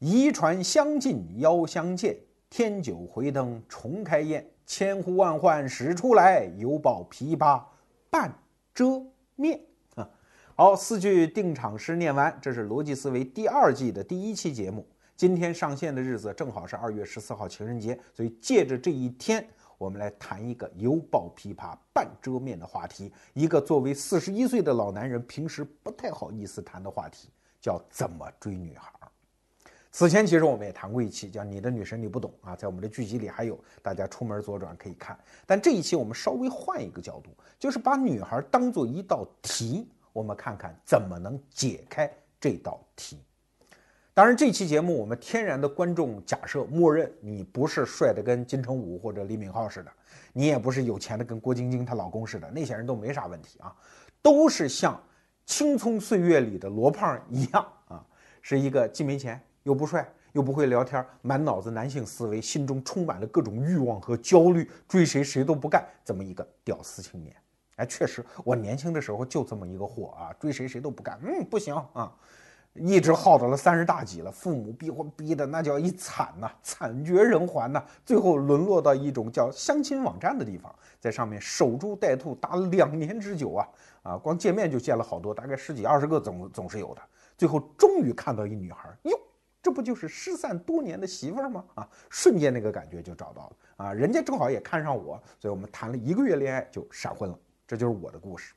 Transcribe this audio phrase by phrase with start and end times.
[0.00, 2.16] 遗传相近邀相见，
[2.48, 4.44] 天酒回灯重开宴。
[4.64, 7.62] 千呼万唤始出来，犹抱琵琶
[8.08, 8.32] 半
[8.72, 9.04] 遮
[9.36, 9.60] 面。
[9.96, 10.08] 啊，
[10.54, 14.88] 好，四句定场诗念完，这是逻辑思维第二季的第一期节目。
[15.16, 19.46] 今天上线的日子正好是二月十四号情人节，所以借着这一天，
[19.76, 27.28] 我们来谈一个犹抱琵琶半遮面的话题，一个作为四十一岁的老男人平时不太好意思谈的话题，
[27.60, 28.90] 叫怎么追女孩。
[29.92, 35.18] 此前其实我们也谈过一期，叫“你的女神你不懂”啊，在我们的剧集里还有，大家出门左转可以看。
[35.44, 42.08] 但这一期我们稍微换一个角度，就是把女孩当做一道题，我们看看怎么能解开
[42.40, 43.18] 这道题。
[44.14, 49.90] 当然，这期节目我们天然的观众假设默认你不是帅的跟金城武或者李敏镐似的，
[50.32, 53.74] 你也不是有钱的跟郭晶晶她老公似的，那些人都没啥问题啊，
[54.22, 55.00] 都是像
[55.46, 58.04] 青葱岁月里的罗胖一样啊，
[58.40, 59.40] 是一个既没钱。
[59.62, 67.34] 又不帅，又不会聊天，满脑子男性思维，心中充满了各种欲望和焦虑，追谁谁都不干，这么一个屌丝青年。
[67.76, 71.18] 哎，确实，我年轻的时候就这么一个货啊，追谁谁都不干。
[71.22, 72.12] 嗯，不行啊，
[72.74, 83.68] 一直耗到了三十大几了，父母逼婚逼的那叫一惨呐，惨绝人寰呐，最后沦落到一种叫相亲网站的地方，在上面守株待兔，打了两年之久啊
[84.02, 87.00] 啊，光见面就见了好多，大概十几二十个总总是有的，
[87.38, 89.18] 最后终于看到一女孩，哟。
[89.62, 91.64] 这不就是失散多年的媳妇儿吗？
[91.74, 93.92] 啊，瞬间那个感觉就找到了啊！
[93.92, 97.38] 人家正好也看上我，所以我们谈了一个月恋爱就闪婚了。
[97.66, 98.54] 这就是我的故事。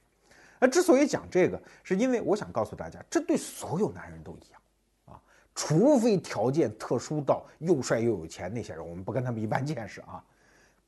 [0.60, 4.62] 那之所以讲这个，是因为我想告诉大家，这对所有男人都一样
[5.06, 5.22] 啊，
[5.54, 10.24] 除非条件特殊到又帅又有钱那些人，我们不跟他们一般见识啊。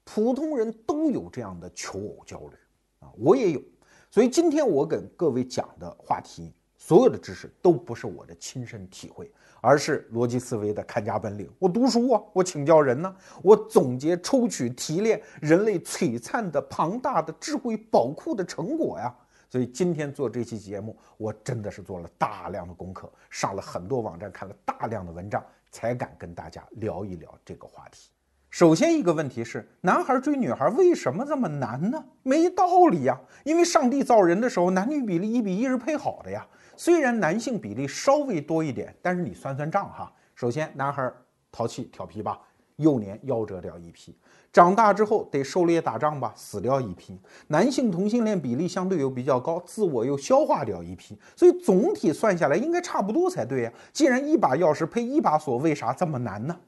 [0.05, 2.55] 普通人都有这样的求偶焦虑
[2.99, 3.61] 啊，我也有。
[4.09, 6.53] 所以今天我跟各位讲的话题，
[6.88, 9.31] 所有的知识都不是我的亲身体会。
[9.59, 11.50] 而是逻辑思维的看家本领。
[11.58, 19.11] 我读书啊，我请教人呢，我总结、抽取、提炼人类璀璨的、庞大的智慧宝库的成果呀。
[19.49, 28.11] 所以今天做这期节目，我真的是做了大量的功课，上了很多网站，看了大量的文章，才敢跟大家聊一聊这个话题。
[28.52, 32.05] 首先一个问题是，男孩追女孩为什么这么难呢？
[32.21, 36.45] 没道理呀，因为上帝造人的时候，男女比例一比一是配好的呀。
[36.77, 40.11] 虽然男性比例稍微多一点，但是你算算账哈。
[40.33, 41.11] 首先，男孩
[41.52, 42.39] 淘气调皮吧，
[42.75, 44.11] 幼年夭折掉一批；
[44.52, 47.17] 长大之后得狩猎打仗吧，死掉一批。
[47.47, 51.17] 男性同性恋比例相对又比较高，自我又消化掉一批。
[51.36, 53.73] 所以总体算下来应该差不多才对呀。
[53.93, 56.59] 既然一把钥匙配一把锁，为啥这么难呢？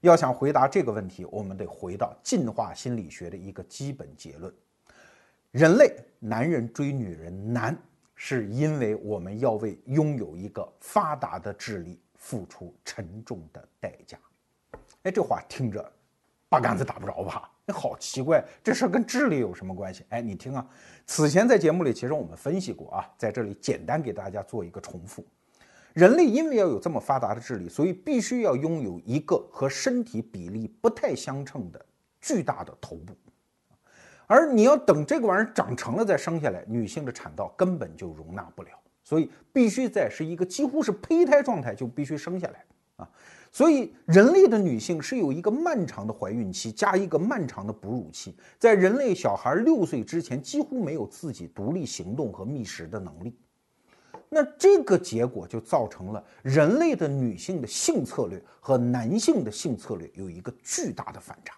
[0.00, 4.52] 要想回答这个问题，我们得回到进化心理学的一个基本结论：
[5.52, 7.76] 人类男人追女人难。
[8.16, 14.18] 是因为我们要为拥有一个发达的智力付出沉重的代价。
[15.02, 15.92] 哎，这话听着
[16.48, 17.48] 八竿子打不着吧？
[17.64, 20.04] 那好奇怪，这事儿跟智力有什么关系？
[20.08, 20.66] 哎，你听啊，
[21.04, 25.24] 此前在节目里其实我们分析过啊，在这里简单给大家做一个重复：
[25.92, 31.86] 人类因为要有这么发达的智力，所以必须要拥有一个和身体比例不太相称的
[32.20, 33.14] 巨大的头部。
[34.26, 38.70] 而你要等这个玩意儿长成了再生下来，女性的产道根本就容纳不了，
[39.04, 42.64] 所以必须在是一个几乎是胚胎状态就必须生下来
[42.96, 43.08] 啊！
[43.52, 53.38] 所以人类的女性是有一个漫长的怀孕期加一个漫长的哺乳期，在人类小孩六岁之前几乎没有自己独立行动和觅食的能力。
[54.28, 61.54] 那这个结果就造成了人类的女性的性策略和男性的性策略有一个巨大的反差。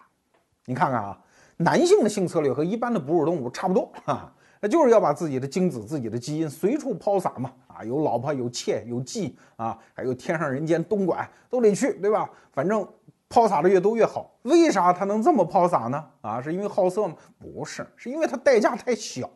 [0.65, 1.19] 你看看啊。
[1.61, 12.29] 男性的性策略和一般的哺乳动物差不多啊，那就是要把自己的精子、自己的基因随处抛洒嘛啊，有老婆、有妾、有妓啊，还有天上人间东莞都得去，对吧？
[12.53, 12.87] 反正
[13.27, 14.33] 抛洒的越多越好。
[14.43, 16.05] 为啥他能这么抛洒呢？
[16.21, 17.15] 啊，是因为好色吗？
[17.37, 19.29] 不是，是因为他代价太小。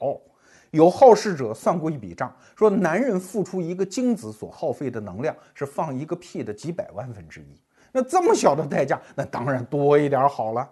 [0.71, 7.61] 有好事者算过一笔账，说男人付出一个精子所耗费的能量是放一个屁的几百万分之一。
[7.91, 10.67] 那这么小的代价，那当然多一点好了。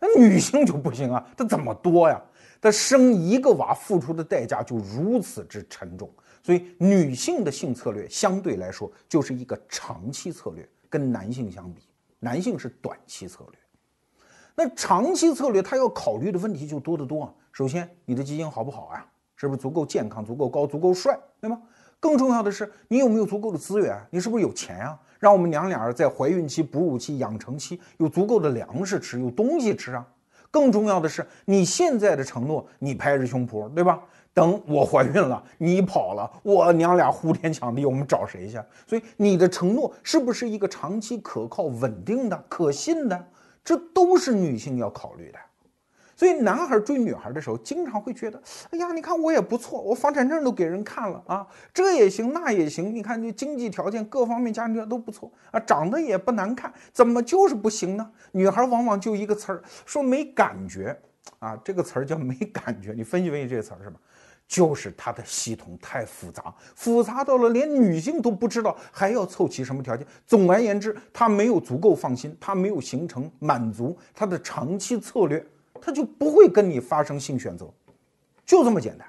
[0.00, 2.20] 那女性就不行啊，她怎么多呀？
[2.60, 6.10] 她生一个娃付出的代价就如此之沉重，
[6.42, 11.82] 所以女性的性策略相对来说就是一个长期策略，跟男性相比，
[12.18, 13.58] 男性是短期策略。
[14.54, 17.34] 那长期策略他要考虑的问题就多得多啊。
[17.52, 19.06] 首先，你的基因好不好啊？
[19.36, 21.62] 是不是足够健康、足够高、足够帅，对吗？
[22.00, 24.04] 更重要的是，你有没有足够的资源？
[24.10, 24.98] 你是不是有钱啊？
[25.18, 30.06] 让我们娘俩在怀孕期、哺乳期、养成期有足够的粮食吃，有东西吃啊！
[30.50, 34.00] 更重要的是，你现在的承诺，你拍着胸脯，对吧？
[34.32, 38.58] 等我怀孕了，你跑了，我娘俩呼天抢地，我们找谁去？
[38.86, 43.26] 所以你的承诺是不是一个长期可靠、稳定的、可信的？
[43.64, 45.38] 这都是女性要考虑的。
[46.18, 58.10] 所以男孩追女孩的时候，经常会觉得，哎呀，你看我也不错，我房产证都给人看了啊，这也行，那也行，你看这经济条件各方面家庭条件都不错啊，长得也不难看，怎么就是不行呢？
[58.32, 61.00] 女孩往往就一个词儿，说没感觉
[61.38, 62.92] 啊，这个词儿叫没感觉。
[62.92, 64.00] 你分析分析这个词儿是吧？
[64.48, 70.04] 就是他的系统太复杂，复杂到了连女性都不知道还要凑齐什么条件。
[70.26, 75.46] 总而言之，她没有足够放心，她没有形成满足她的长期策略。
[75.88, 77.66] 他就不会跟你发生性选择，
[78.44, 79.08] 就这么简单。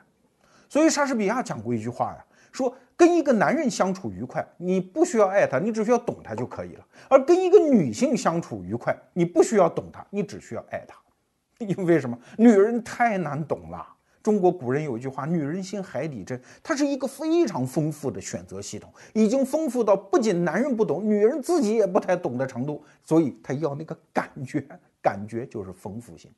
[0.70, 10.96] 所以莎士比亚讲过一句话呀，说跟一个男人相处愉快，你不需要爱他，你只需要懂他就可以了；而跟一个女性相处愉快，你不需要懂他，你只需要爱他。
[11.60, 12.18] 因为什么？
[12.38, 13.86] 女人太难懂了。
[14.24, 22.82] 中国古人有一句话：“女人心，海底针。”它是一个非常丰富的选择系统，已经丰富到不仅男人不懂，女人自己也不太懂的程度。
[23.04, 24.66] 所以她要那个感觉，
[25.02, 26.32] 感觉就是丰富性。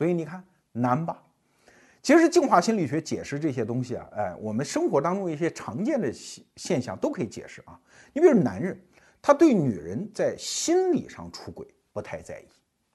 [0.00, 0.42] 所以你看
[0.72, 1.22] 难吧？
[2.00, 7.78] 其实进化心理学解释这些东西啊，哎，我们生活当中一些常见的现现象都可以解释啊。
[8.14, 8.80] 你比如男人，
[9.20, 12.46] 他对女人在心理上出轨不太在意，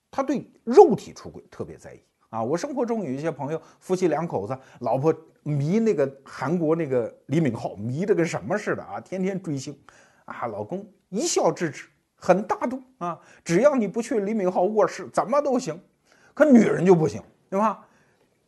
[0.10, 2.44] 他对肉体出轨特别在意啊。
[2.44, 9.80] 我生活中有一些朋友，夫妻两口子，老婆迷那个韩国那个李敏镐，迷得跟什么似的啊，天天追星
[10.26, 11.86] 啊，老公一笑置之，
[12.16, 15.80] 很大度啊，只要你不去李敏镐卧室，怎么都行。
[16.36, 17.84] 可女人就不行，对吧？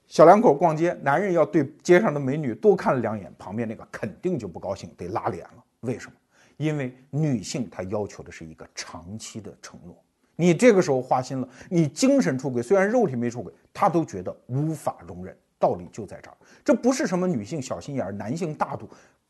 [0.06, 5.64] 小两口逛街，男人要对街上的美女多看两眼，旁边那个肯定就不高兴，得拉脸了。
[5.80, 6.14] 为什么？
[6.58, 9.96] 因为女性她要求的是一个长期的承诺。
[10.36, 15.36] 你这个时候花心了，你精神出轨，虽然肉体没出轨，她都觉得无法容忍。
[15.60, 18.88] 道理就在这儿，这不是什么女性小心眼儿、男性大度，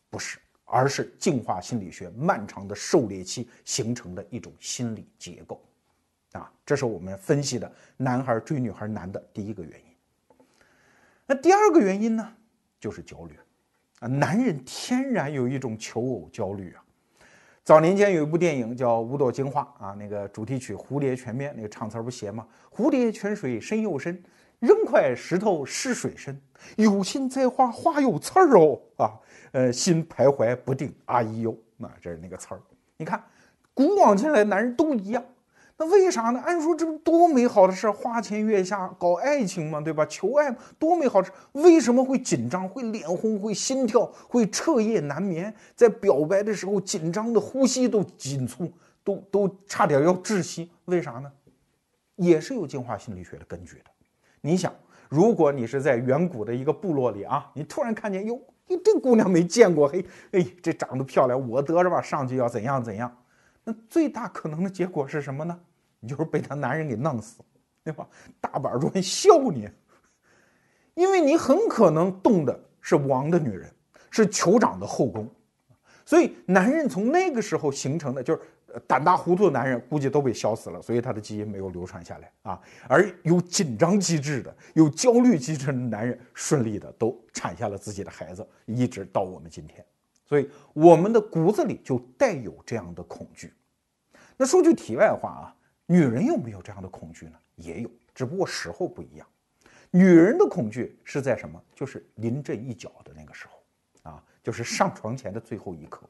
[0.10, 5.62] 不是，而是进化心理学漫长的狩猎期形成的一种心理结构。
[6.38, 9.86] 啊，这是我们分析的男孩追女孩难的第一个原因。
[11.26, 12.34] 那第二个原因呢，
[12.80, 13.38] 就是焦虑。
[14.00, 16.84] 啊，男人天然有一种求偶焦虑啊。
[17.64, 22.48] 早年间有一部电影叫《五朵金花》啊，那个主题曲《蝴蝶泉边》，那个唱词不写吗？
[22.72, 24.24] 蝴蝶泉水深又深，
[24.60, 26.40] 扔块石头试水深。
[26.78, 29.12] 有心栽花花有刺儿哦，啊，
[29.52, 32.62] 呃，心徘徊不定，啊咿哟，那这是那个词儿。
[32.96, 33.22] 你看，
[33.74, 35.24] 古往今来，男人都一样。
[35.80, 36.42] 那为啥呢？
[36.44, 40.04] 按说这不多美好的事，花前月下搞爱情嘛，对吧？
[40.08, 45.54] 求爱多美好的事，为什么会紧张、会脸红、会心跳、会彻夜难眠？
[45.76, 48.72] 在表白的时候，紧张的呼吸都紧促，
[49.04, 50.72] 都都差点要窒息。
[50.86, 51.32] 为啥呢？
[52.16, 53.86] 也是有进化心理学的根据的。
[54.42, 54.74] 你想，
[55.08, 58.42] 如果你是在远古的一个部落里啊，你突然看见哟，
[58.84, 63.16] 这姑娘没见过，嘿，哎，这长得漂亮，我得着吧，上去要怎样怎样？
[63.64, 65.60] 那最大可能的结果是什么呢？
[66.00, 67.42] 你就是被他男人给弄死，
[67.84, 68.08] 对吧？
[68.40, 69.70] 大板砖笑你，
[70.94, 73.72] 因为你很可能动的是王的女人，
[74.10, 75.28] 是酋长的后宫，
[76.06, 78.42] 所以男人从那个时候形成的就是
[78.86, 82.62] 胆大糊涂的男人，估计都被削死了，所以他的基因没有流传下来啊。
[82.88, 89.84] 而有紧张机制的、有焦虑机制的男人，顺利的都产下了自己的孩子，一直到我们今天。
[90.26, 93.54] 所以我们的骨子里就带有这样的恐惧。
[94.36, 95.56] 那说句题外话啊，
[95.88, 97.40] 女人有没有这样的恐惧呢？
[97.56, 99.28] 也有，只不过时候不一样。
[99.90, 101.62] 女人的恐惧是在什么？
[101.74, 106.08] 就是临阵一脚的那个时候，啊，就是上床前的最后一刻。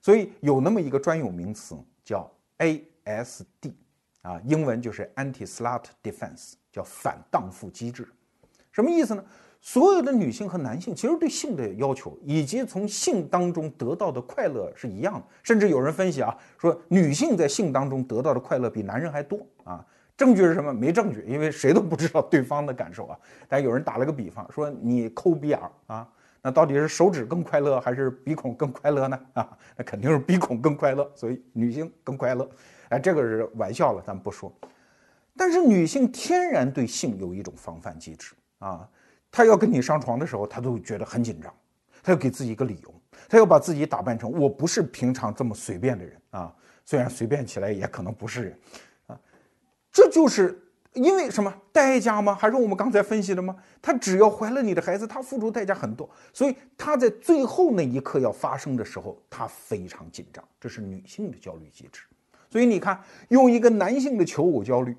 [0.00, 3.74] 所以有那么一个专有名词叫 ASD，
[4.22, 8.08] 啊，英文就是 Anti-Slut Defense，叫反荡妇机制。
[8.70, 9.24] 什么意思呢？
[9.64, 15.22] 所有的女性和男性其实对性的要求，以及从性当中得到的快乐是一样的。
[15.44, 19.86] 甚至有人分析啊，说女性在性当中得到的快乐比男人还多啊。
[20.16, 20.74] 证据是什么？
[20.74, 23.16] 没证据，因为谁都不知道对方的感受啊。
[23.48, 26.08] 但有人打了个比方，说你抠鼻眼啊，
[26.42, 29.18] 那到底是手指更快乐还是鼻孔更快乐呢？
[29.34, 32.48] 啊，那肯定是鼻孔更快乐，所以女性更快乐。
[32.88, 34.52] 哎，这个是玩笑了，咱不说。
[35.36, 38.88] 但是女性天然对性有一种防范机制啊。
[39.32, 41.52] 他要跟你上床的时候，他都觉得很紧张，
[42.02, 42.94] 他要给自己一个理由，
[43.30, 48.58] 他要把自己打扮成我不是平常这么随便的人啊，虽然随便起来也可能不是人，
[49.06, 49.18] 啊，
[49.90, 50.62] 这就是
[50.92, 52.34] 因为什么代价吗？
[52.34, 53.56] 还是我们刚才分析的吗？
[53.80, 62.02] 他只要怀了你的孩子，他付出代价很多，所以他在最后那一刻要发生的时候，他非常紧张，这是女性的焦虑机制。
[62.50, 64.94] 所以你看，用一个男性的求偶焦虑，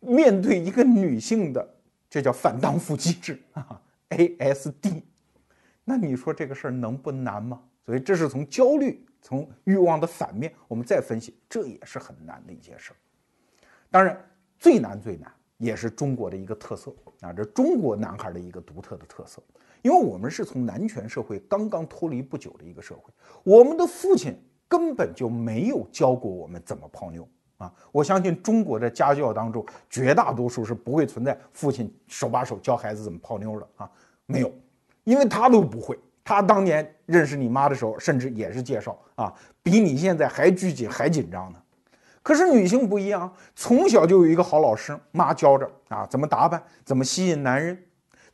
[0.00, 1.76] 面对一个女性的。
[2.10, 5.02] 这叫反荡妇机制啊 ASD，
[5.84, 7.62] 那你说这个事儿能不难吗？
[7.84, 12.96] 所以这是从焦虑、从欲望的反面，我们再分析，这也是很难的一件事儿。
[13.90, 14.18] 当然，
[14.58, 19.42] 最难最难也是中国的一个特色啊，这中国男孩的一个独特的特色，
[19.82, 23.12] 因为我们是从男权社会刚刚脱离不久的一个社会，
[23.42, 24.34] 我们的父亲
[24.66, 27.28] 根本就没有教过我们怎么泡妞。
[27.58, 33.90] 啊，我相信中国的家教当中，绝大多数是不会存在父亲手把手教孩子怎么泡妞的啊，
[34.26, 34.52] 没有，
[35.02, 35.98] 因为他都不会。
[36.22, 41.58] 他当年认识你妈的时候，甚至也是介绍啊，比你现在还拘谨、还紧张呢。
[42.22, 47.76] 可是女性不一样，从小就有一个好老师，妈教着啊，怎么打扮，怎么吸引男人，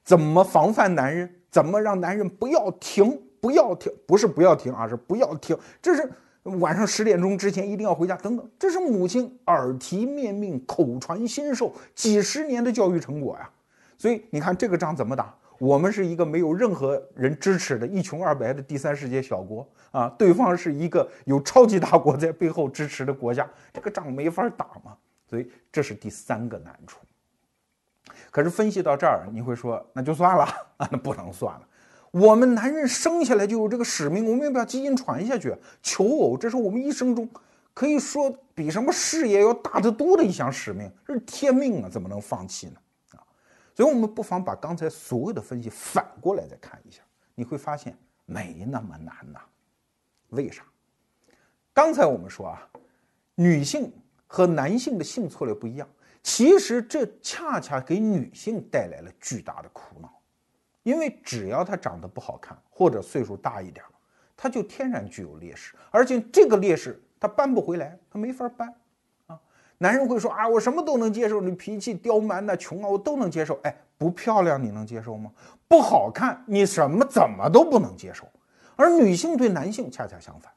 [0.02, 6.12] 怎么防范男人，怎么让男人不要停，不要停，不是不要停啊，是不要停，这是。
[6.44, 13.50] 晚上十点钟之前一定要回家，等等，这是母亲耳提面命、口传心授几十年的教育成果呀。
[13.96, 15.34] 所以你看这个仗怎么打？
[15.58, 24.96] 我们是一个没有任何人支持的一穷二白的第三世界小国啊，对方是一个有超级大国在背后支持的国家，这个仗没法打嘛。
[25.30, 26.98] 所以这是第三个难处。
[28.30, 30.44] 可是分析到这儿，你会说那就算了
[30.76, 31.68] 啊， 那不能算了。
[32.14, 35.52] 我们男人生下来就有这个使命，我们要把基因传下去。
[35.82, 37.28] 求偶，这是我们一生中
[37.72, 42.74] 可以说比什么事业要大得多的一项使命，这是天命啊，怎么能放弃呢？
[43.14, 43.18] 啊，
[43.74, 47.02] 所以，我们不妨把刚才所有的分析反过来再看一下，
[47.34, 49.40] 你会发现没那么难呐。
[50.28, 50.62] 为啥？
[51.72, 52.68] 刚才我们说啊，
[53.34, 53.92] 女性
[54.28, 55.88] 和男性的性策略不一样，
[56.22, 60.08] 其实这恰恰给女性带来了巨大的苦恼。
[60.84, 63.84] 因为只要他长得不好看，或者岁数大一点
[64.36, 68.72] 他就天然具有劣势，而且这个劣势他扳不回来，他没法扳
[69.26, 69.40] 啊。
[69.78, 73.58] 男人会说啊，我什么都能接受，你脾气刁蛮的、穷啊，我都能接受。
[73.62, 75.32] 哎，不漂亮你能接受吗？
[75.66, 78.26] 不好看你什么怎么都不能接受。
[78.76, 80.52] 而女性对男性恰恰相反，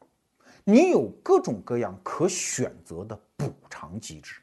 [0.63, 4.41] 你有各种各样可选择的补偿机制。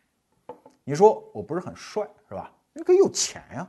[0.85, 2.51] 你说我不是很帅是吧？
[2.73, 3.69] 你可以有钱呀。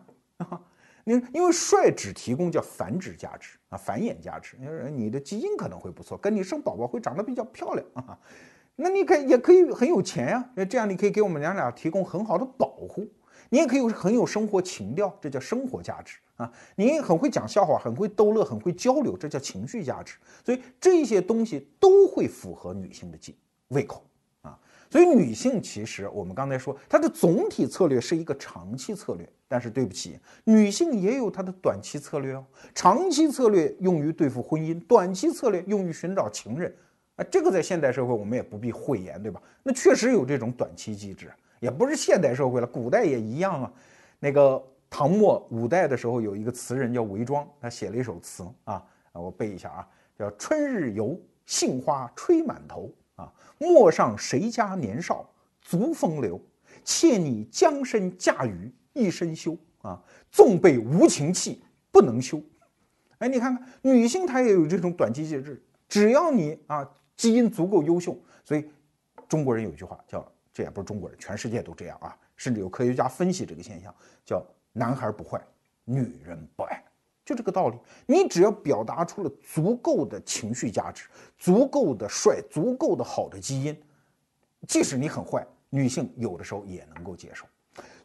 [1.07, 8.19] 你因为帅只提供叫繁殖价值啊，繁衍价值，你说你的基因可能会不错，跟你生宝宝会长得比较漂亮啊，
[8.75, 13.07] 那你可以也可以很有钱呀，这样你可以给我们娘俩提供很好的保护，
[13.50, 23.17] 你也可以很有生活情调，这叫生活价值啊，你很会讲笑话，很会逗乐，很会交流，这叫情绪价值，所以这些东西都会符合女性的
[23.69, 24.03] 胃胃口。
[24.96, 29.30] 所以，女性其实我们刚才说，她的总体策略是一个长期策略。
[29.46, 32.46] 但是对不起，女性也有她的短期策略哦。
[32.74, 36.74] 长期策略用于对付婚姻，短期策略用于寻找情人。
[37.18, 39.42] 啊，这个在现代社会我们也不必讳言，对吧？
[39.64, 43.74] 那确实有这种短期机制，也不是现代社会了，古代也一样啊。
[44.18, 49.88] 那个唐末五代的时候，有一个词人叫韦庄，他写了一首词啊，我背一下啊，
[50.18, 52.90] 叫“春日游，杏花吹满头”。
[53.15, 55.29] 啊，陌上谁家年少
[55.62, 56.41] 足风流？
[56.84, 59.57] 妾拟将身嫁与一身休。
[59.81, 62.41] 啊，纵被无情弃，不能休。
[63.19, 66.84] 哎，你看看，女性她也有这种短期节制，只要你啊
[67.15, 68.67] 基因足够优秀，所以
[69.29, 73.93] 中国人有句话叫，这也不是中国人，全世界都这样啊，甚至有科学家分析这个现象，
[74.25, 74.43] 叫
[74.74, 75.39] 男孩不坏，
[75.84, 76.84] 女人不爱。
[77.25, 81.08] 就这个道理，你只要表达出了足够的情绪价值，
[81.39, 83.75] 足够的帅，足够的好的基因，
[84.67, 87.46] 即使你很坏，女性有的时候也能够接受。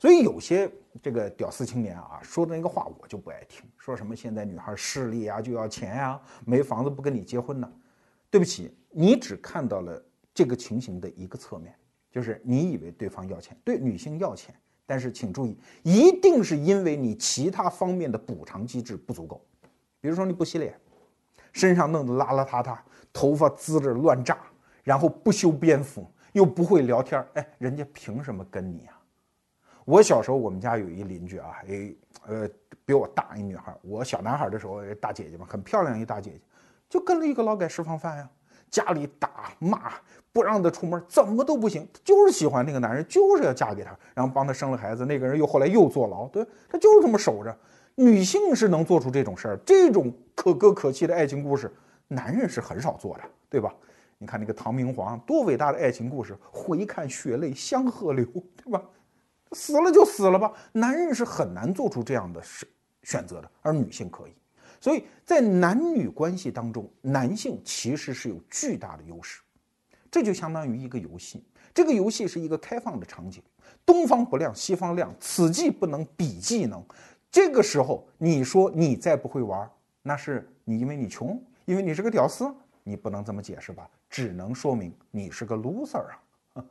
[0.01, 0.69] 所以有些
[1.03, 3.63] 这个屌丝青年啊说的那个话，我就不爱听。
[3.77, 7.71] 说什么现在女孩势利啊，就要钱呀，没房子不跟你结婚呢？
[8.31, 11.75] 对不起，你只看到了这个情形的一个侧面，
[12.11, 14.55] 就是你以为对方要钱，对女性要钱。
[14.91, 19.41] 但是请注意，一定是因为你其他方面的补偿机制不足够，
[20.01, 20.75] 比如说你不洗脸，
[21.53, 22.77] 身上弄得邋邋遢遢，
[23.13, 24.37] 头发滋着乱炸，
[24.83, 29.01] 然后不修边幅，又不会聊天，哎，人家凭什么跟你啊？
[29.85, 31.95] 我小时候我们家有一邻居啊，哎，
[32.27, 32.51] 呃，
[32.85, 36.41] 比我大一女孩，我小男孩的时候，大姐姐嘛，很漂亮一大姐姐，
[36.89, 38.29] 就跟了一个劳改释放犯呀。
[38.71, 39.93] 家里打骂
[40.33, 41.87] 不让他出门，怎么都不行。
[42.05, 45.05] 就是喜欢那个男人，就是要嫁给他，然后帮他生了孩子。
[45.05, 47.55] 那个人又后来又坐牢，对，他就是这么守着。
[47.97, 51.71] 女性是能做出这种事儿，这种可歌可泣的爱情故事，
[52.09, 53.75] 男人是很少做的，对吧？
[54.19, 58.25] 你看那个唐明皇，多伟大的爱情故事，回看血泪香河流，
[58.57, 58.81] 对吧？
[59.53, 62.69] 死了就死了吧，男人是很难做出这样的选
[63.03, 64.33] 选择的，而女性可以。
[64.81, 69.43] 所以在男女关系当中，男性其实是有巨大的优势，
[70.11, 71.45] 这就相当于一个游戏。
[71.75, 73.43] 这个游戏是一个开放的场景，
[73.85, 76.83] 东方不亮西方亮，此技不能彼技能，
[77.31, 79.71] 这个时候你说你再不会玩，
[80.03, 83.89] 那是你因为你穷，因为你是个屌丝，你不能这么解释吧？
[84.09, 86.05] 只能说明你是个 loser
[86.55, 86.65] 啊。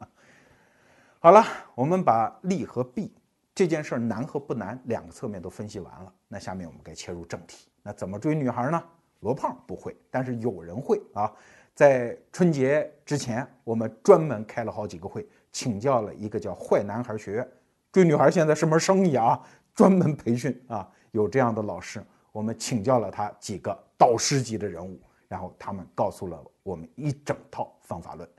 [1.19, 3.13] 好了，我们把利和弊
[3.53, 7.67] 这件事儿难和不难两个侧面都分析完了，那下面我们该切入正题。
[7.93, 8.83] 怎么追女孩呢？
[9.19, 11.31] 罗胖不会，但是有人会啊。
[11.75, 17.49] 在春节之前，我们专门开了好几个会，请教了一个叫“坏男孩学院”，
[17.91, 19.41] 追女孩现在是门生意啊，
[19.73, 22.03] 专门培训啊，有这样的老师，
[22.33, 28.29] 我们请教了他几个导师级的人物，然后他们告诉了我们一整套方法论。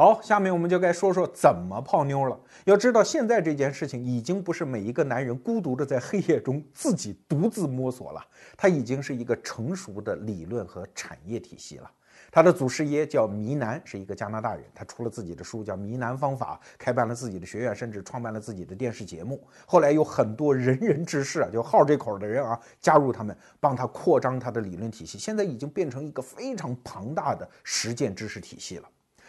[0.00, 2.40] 好，下面我们就该说说怎么泡妞了。
[2.66, 8.24] 要知道，现在这件事情已经不是每一个男人孤独的在黑夜中自己独自摸索了，
[8.56, 11.90] 它已经是一个成熟的理论和产业体系了。
[12.30, 14.62] 他的祖师爷叫迷南，是一个加拿大人。
[14.72, 19.44] 他出了自己的书，叫《迷南方法》，开办了自己的学院，甚至创办了自己的电视节目。
[19.66, 25.18] 后来有很多仁人志士啊，就好这口的人啊，加入他们，帮他扩张他的理论体系。
[25.18, 28.88] 现在已经变成一个非常庞大的实践知识体系了。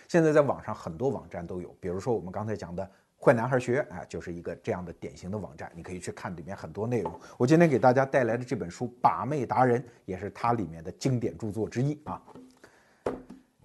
[0.09, 7.13] 现在在网上很多网站都有，比如说我们刚才讲的“坏男孩学院”啊，就是一个这样的典型的网站，你可以去看里面很多内容。
[7.37, 12.19] 我今天给大家带来的这本书《把妹达人》也是它里面的经典著作之一啊。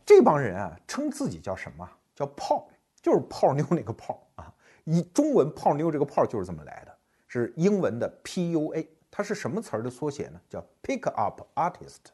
[0.05, 1.91] 这帮人啊，称自己叫什么？
[2.15, 2.69] 叫泡，
[3.01, 4.53] 就是泡妞那个泡啊。
[4.85, 6.95] 以中文“泡妞”这个泡就是这么来的，
[7.27, 10.39] 是英文的 PUA，它是什么词儿的缩写呢？
[10.51, 12.13] 叫 Pick Up Artist。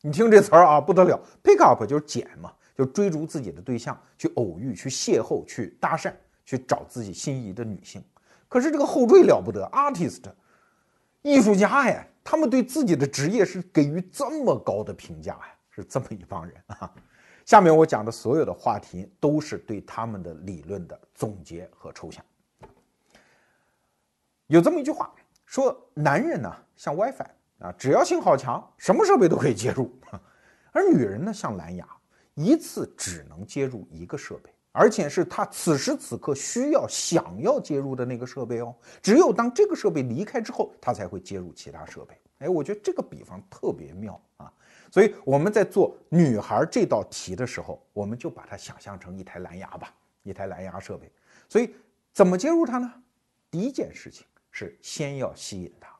[0.00, 6.12] 你听这词儿啊，不得了，Pick Up 就是捡嘛，就追逐自己的对象，去偶遇，去邂逅，去搭讪，
[6.44, 8.02] 去找自己心仪的女性。
[8.48, 10.22] 可是这个后缀了不得，Artist，
[11.22, 15.50] 艺术家呀，他们对自己的职业是给予这么高的评价呀。
[15.76, 16.88] 是这么一帮人啊！
[17.44, 22.24] 下面我讲的所有的话题都是对他们的理论的总结和抽象。
[24.46, 25.12] 有这么一句话
[25.46, 27.26] 说：“男人呢像 WiFi
[27.58, 29.86] 啊，只要信号强，什么设备都可以接入；
[30.70, 31.84] 而女人呢像蓝牙，
[32.34, 38.74] 一次只能接入一个设备，而且是他此时此刻需要、想要接入的那个设备哦。
[39.02, 44.52] 只有当这个设备离开之后，他才会接入其他设备。”哎，我觉得这个比方特别妙啊！
[44.90, 49.94] 所以我们在做女孩这道题的时候，我们就把它想象成一台蓝牙吧，
[50.24, 51.10] 一台蓝牙设备。
[51.48, 51.74] 所以
[52.12, 52.92] 怎么接入它呢？
[53.50, 55.96] 第一件事情是先要吸引她，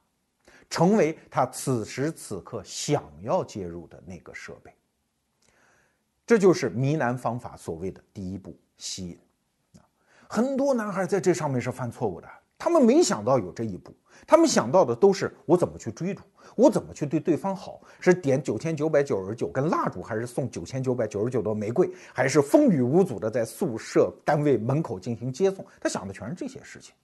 [0.69, 4.75] 成为他此时此刻想要接入的那个设备。
[6.27, 9.19] 这就是迷男方法所谓的第一步吸引
[9.79, 9.85] 啊！
[10.29, 13.95] 很多男孩在这上面是犯错误的，他们没想到有这一步。
[14.27, 16.23] 他们想到的都是我怎么去追逐，
[16.57, 25.67] 我怎么去对对方好，是点九千九百九十九根蜡烛，还是送九千九百九十九朵玫瑰，还是风雨无阻的在宿舍单位门口进行接送？
[25.81, 26.95] 他想的全是这些事情，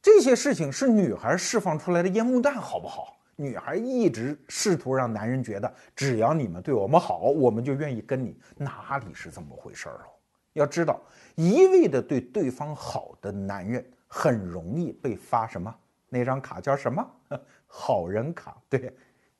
[0.00, 3.17] 这些事情是女孩释放出来的烟雾弹，好不好？
[3.40, 8.36] 女孩一直试图让男人觉得，只要你们对我们好，我们就愿意跟你。
[8.56, 10.10] 哪里是这么回事儿哦？
[10.54, 11.00] 要知道，
[11.36, 15.72] 一味的对对方好的男人，很容易被发什么？
[16.08, 17.08] 那张卡叫什么？
[17.68, 18.60] 好人卡。
[18.68, 18.92] 对，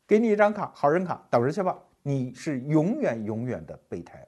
[0.07, 1.77] 给你一张卡，好人卡，等着去吧。
[2.01, 4.25] 你是永远永远的备胎。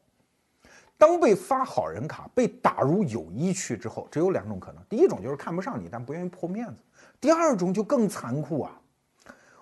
[0.99, 6.83] 当被发好人卡，被打入友谊区之后，只有两种可能：第一种就是看不上你，但不愿意破面子；
[7.21, 8.80] 第二种就更残酷啊。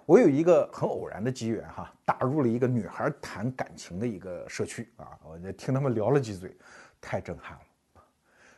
[0.08, 6.56] 我有一个很偶然的机缘哈，打入了一个女孩谈感情的一个社区啊，我就听他们聊了几嘴，
[6.98, 8.02] 太震撼了。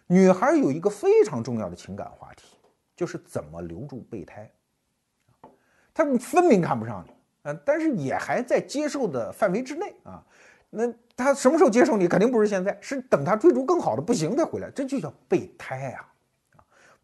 [0.06, 2.56] 女孩有一个非常重要的情感话题。
[2.94, 4.50] 就是怎么留住备胎，
[5.94, 7.10] 他分明看不上你，
[7.44, 10.22] 嗯，但是也还在接受的范围之内啊。
[10.68, 10.82] 那
[11.16, 12.06] 他什么时候接受你？
[12.06, 16.09] 肯定不是现在，是等他追逐更好的不行再回来，这就叫备胎啊！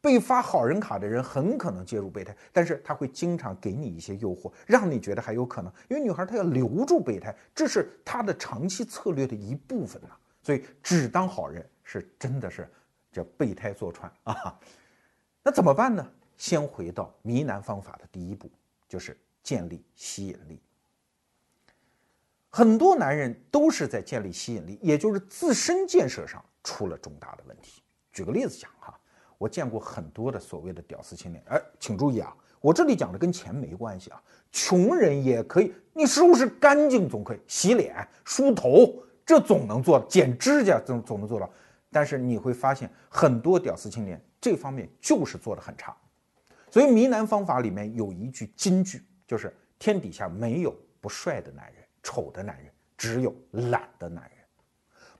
[0.06, 5.72] 啊，被发好人卡的人很可能介入备胎，但是他会经常给你一些诱惑，让你觉得还有可能。
[5.88, 10.10] 因为女孩她要留住备胎，这是她的长期策略的一部分呐。
[10.42, 12.70] 所以只当好人是真的是
[13.10, 14.56] 叫备胎坐穿啊。
[15.42, 16.08] 那怎么办呢？
[16.36, 18.48] 先回到迷男方法的第一步，
[18.88, 20.60] 就是建立吸引力。
[22.50, 27.82] 很多男人都是在建立吸引力，也就是自身建设上出了重大的问题。
[28.12, 28.98] 举个例子讲哈，
[29.38, 41.50] 我见过很多的所谓的屌丝青年，哎，请注意啊，我这里讲的跟钱没关系啊，穷人也可以，你收拾干净总可以，洗脸、梳头，这总能做，剪指甲总总能做到。
[41.90, 44.20] 但是你会发现，很多屌丝青年。
[44.38, 45.96] 这方面就是做的很差，
[46.70, 54.35] 所以迷男方法里面有一句金句，就是天底下没有不帅的男人、丑的男人，只有懒的男人。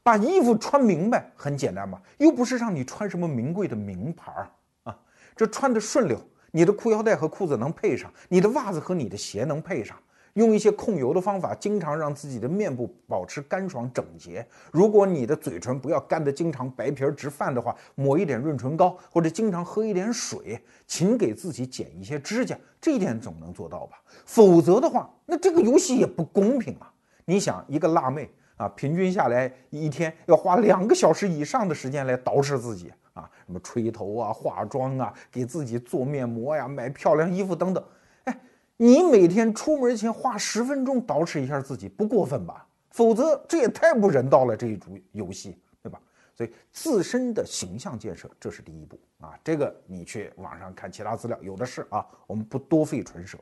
[0.07, 4.49] 把衣服穿明白很简单嘛，又不是让你穿什么名贵的名牌儿
[4.85, 4.97] 啊，
[5.35, 6.17] 这穿的顺溜，
[6.53, 9.97] 你的裤腰带和裤子能配上，你的袜子和你的鞋能配上。
[10.35, 14.47] 用一些控油的方法，经常让自己的面部保持干爽整洁。
[14.71, 24.01] 如果你的嘴唇不要干得经常白皮儿直泛的话，抹一点润唇膏，或者经常喝一点水，勤给自己剪一些指甲，这一点总能做到吧？
[24.25, 26.93] 否则的话，那这个游戏也不公平啊！
[27.25, 37.85] 你想，一个辣妹啊，平均下来一天要花两个小时以上的时间来捯饬自己啊，什么吹头啊、化妆啊、给自己做面膜呀、买漂亮衣服等等。
[38.25, 38.41] 哎
[38.79, 42.67] 你每天出门前花十分钟捯饬一下自己，不过分吧？
[42.91, 46.01] 否则这也太不人道了，这一组游戏，对吧？
[46.35, 49.39] 所以自身的形象建设，这是第一步啊。
[49.43, 53.39] 这个你去网上看其他资料，有的是啊，我们不多费唇舌。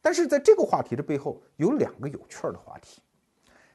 [0.00, 3.02] 但是在这个话题的背后，有两个有趣儿的话题。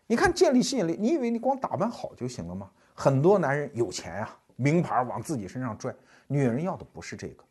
[0.07, 2.69] 你看建立吸引力，你以为你光打扮好就行了吗？
[2.93, 5.95] 很多男人有钱啊，名牌往自己身上拽，
[6.27, 7.43] 女人要的不是这个。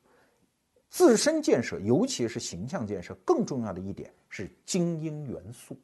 [0.89, 5.77] 自身建设，尤其是形象建设，更重要的一点是精英元素。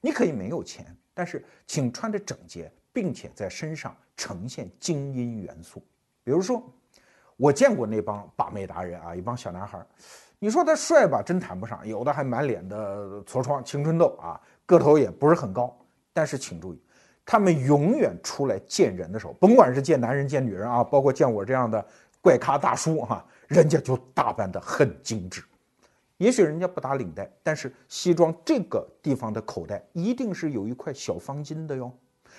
[0.00, 5.82] 你可以没有钱，但是请穿着整洁，并且在身上呈现精英元素。
[6.24, 6.64] 比如说，
[7.36, 9.86] 我见过那帮把妹达人啊，一帮小男孩，
[10.38, 14.40] 你说他帅吧，真谈不上，有的还满脸的痤疮、青春痘啊，
[14.78, 15.76] 个头也不是很高。
[16.12, 16.82] 但是请注意，
[17.24, 21.84] 他们永远出来见人的时候，甭管是见男人见女人啊，包括见我这样的
[22.20, 23.24] 怪咖大叔哈。
[23.46, 25.42] 人家就打扮得很精致，
[26.18, 31.92] 也许人家不打领带，但是西装这个地方的口袋一定是有一块小方巾的哟。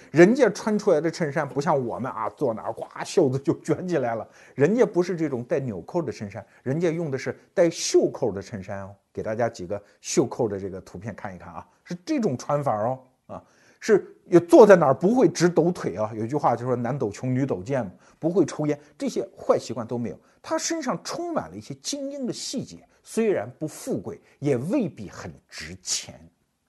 [0.10, 4.26] 人家穿出来的衬衫不像我们啊，坐哪儿呱袖子就卷起来了。
[4.56, 8.96] 人家不是这种带纽扣的衬衫，人家用的是带袖扣的衬衫哦。
[9.14, 13.44] 给大家几个袖扣的这个图片看一看啊，是这种穿法哦啊。
[13.84, 16.12] 是也坐在哪儿不会直抖腿啊？
[16.16, 20.20] 有句话就说男抖穷女抖贱嘛，不会抽烟，这些坏习惯都没有。
[20.40, 26.14] 他身上充满了一些精英的细节，虽然不富贵，也未必很值钱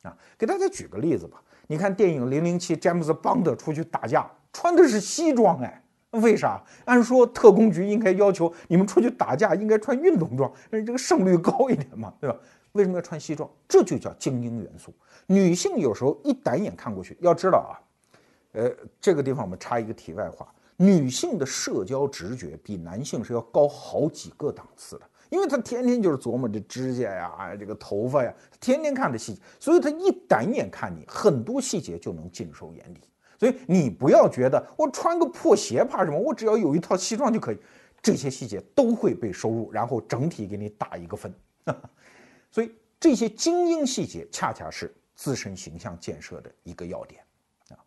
[0.00, 0.16] 啊。
[0.38, 6.62] 给大家举个例子吧，你看电影《零零七》，詹姆斯邦德出去打架穿的是西装，哎，为啥？
[6.84, 12.36] 按说特工局应该要求你们出去打架应该穿运动装，这个胜率高一点嘛，对吧？
[12.72, 13.48] 为什么要穿西装？
[13.68, 14.94] 这就叫精英元素。
[15.26, 17.72] 女性有时候一打眼看过去，要知道啊，
[18.52, 18.70] 呃，
[19.00, 20.46] 这个地方我们插一个题外话：
[20.76, 33.00] 女性的社交直觉比男性是要高好几个档次的，因为她天天就是琢磨这指甲呀、这个头发呀，天天看的细节，所以她一打眼看你，很多细节就能尽收眼底。
[33.42, 37.58] 所以你不要觉得我穿个破鞋怕什么，我只要有一套西装就可以，
[38.00, 41.34] 这些细节都会被收入，然后整体给你打一个分。
[42.52, 44.94] 所以这些精英细节恰恰是。
[45.14, 47.22] 自身形象建设的一个要点
[47.68, 47.78] 啊，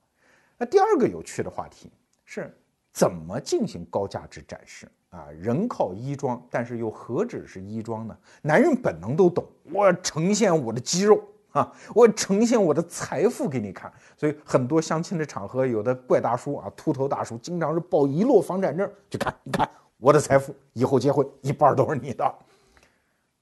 [0.57, 1.91] 那第二个有趣的话题
[2.23, 2.55] 是
[2.93, 5.27] 怎么进行高价值展示啊？
[5.31, 8.17] 人靠衣装，但是又何止是衣装呢？
[8.41, 11.21] 男人本能都懂，我要呈现我的肌肉
[11.55, 13.91] 啊，我呈现我的财富给你看。
[14.17, 22.35] 所以很多相亲的场合，有的怪大叔啊，秃头大叔，经常是抱一摞房产证，就看你看我的财富，以后结婚一半都是你的。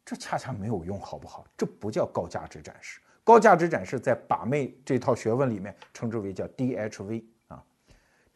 [0.05, 1.43] 这恰恰没有用，好不好？
[1.57, 2.99] 这不叫高价值展示。
[3.23, 7.63] 高价值展示在把妹这套学问里面称之为叫 DHV 啊，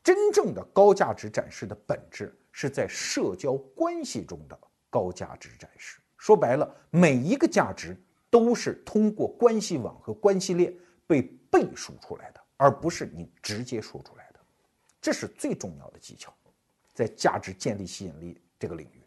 [0.01, 4.57] 真正的高价值展示的本质是在社交关系中的
[4.89, 5.99] 高价值展示。
[6.17, 7.95] 说白了，每一个价值
[8.29, 10.73] 都是通过关系网和关系链
[11.05, 14.39] 被背书出来的，而不是你直接说出来的。
[15.01, 16.33] 这是最重要的技巧，
[16.93, 19.01] 在价值建立吸引力这个领域。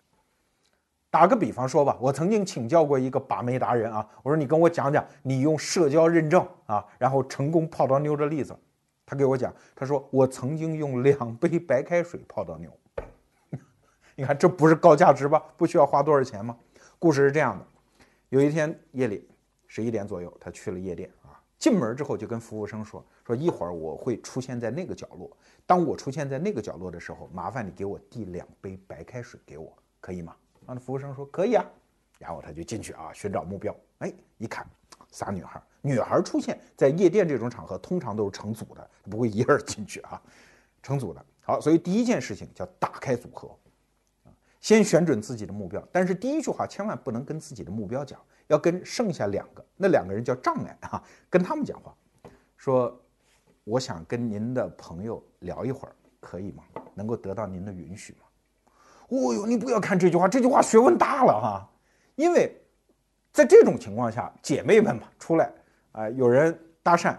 [1.11, 8.57] 打个比方说吧，我曾经请教过一个把妹达人啊，我说你跟我讲讲你用社交认证啊，然后成功泡到妞的例子。
[9.05, 12.71] 他给我讲，他说我曾经用两杯白开水泡到妞。
[14.15, 15.43] 你看这不是高价值吧？
[15.57, 16.57] 不需要花多少钱吗？
[16.97, 17.67] 故事是这样的：
[18.31, 19.29] 有一天夜里
[19.67, 30.37] 十一点左右，他去了夜店啊，进门之后就跟服务生说说一会儿我会出现在那个角落，当我出现在那个角落的时候，麻烦你给我递两杯白开水给我，可以吗？
[30.65, 31.67] 那服务生说可以啊，
[32.21, 33.75] 然后他就进去啊，寻找目标。
[33.99, 34.65] 哎，一看，
[35.11, 40.23] 仨女孩，女孩出现在夜店这种场合，通常都是成组的，不会一个人进去啊，
[40.85, 41.27] 成组的。
[41.41, 43.51] 好，所以第一件事情叫打开组合，
[44.61, 45.83] 先选准自己的目标。
[45.91, 51.95] 但是第一句话千万不能跟自己的目标讲，要跟剩下两个，那两个人叫障碍啊，跟他们讲话，
[52.57, 53.01] 说
[53.65, 56.63] 我想跟您的朋友聊一会儿，可以吗？
[56.95, 58.19] 能够得到您的允许吗？
[59.09, 61.71] 哦呦，你不要看这句话，这句话学问大了哈，
[62.15, 62.55] 因为
[63.33, 65.53] 在这种情况下，姐妹们嘛出来
[65.93, 67.17] 啊，有人搭讪，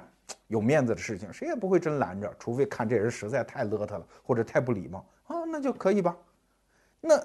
[0.48, 6.16] 有面子的事情，谁也不会真拦着，除非看这人实在太邋遢了或者太不礼貌啊，那就可以吧。
[7.02, 7.22] 那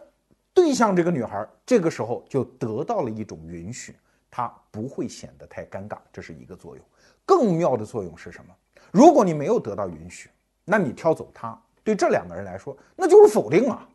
[0.53, 3.95] 对象这个女孩这个时候就得到了一种允许，
[4.31, 6.85] 她不会显得太尴尬，这是一个作用。
[7.25, 8.55] 更妙的作用是什么？
[8.91, 10.31] 如果你没有得到允许，
[10.65, 13.87] 那你挑走她，对这两个人来说那就是否定啊。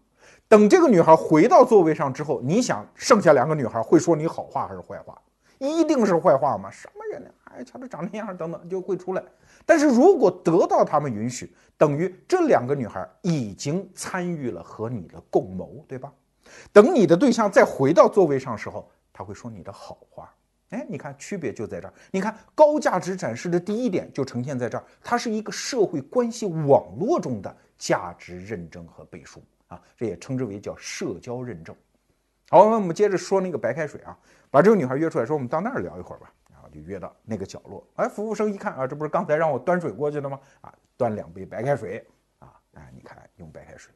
[0.47, 5.19] 等这个女孩回到座位上之后，你想剩下两个女孩会说你好话还是坏话？
[5.67, 6.71] 一定是坏话吗？
[6.71, 7.29] 什么人呢？
[7.43, 9.23] 哎，瞧他长那样，等等就会出来。
[9.65, 16.11] 但是如果得到他们允许，等于这两个女孩已经参与了和你的共谋，对吧？
[16.73, 20.33] 等你的对象再回到座位上时候，他会说你的好话。
[20.69, 21.93] 哎，你看区别就在这儿。
[22.09, 29.43] 你看高价值展示的第一点就呈现在这儿，它是一个社会关系网络中的价值认证和背书。
[29.67, 31.75] 啊，这也称之为叫社交认证。
[32.49, 34.17] 好，那我们接着说那个白开水啊，
[34.51, 36.31] 把这个女孩约出来，说我们到那儿聊一会儿吧。
[36.51, 37.83] 然后就约到那个角落。
[37.95, 40.39] 哎，服务生一看啊，这不是刚才让我端水过去的吗？
[40.59, 42.05] 啊，端两杯白开水
[42.37, 43.91] 啊，哎，你看用白开水。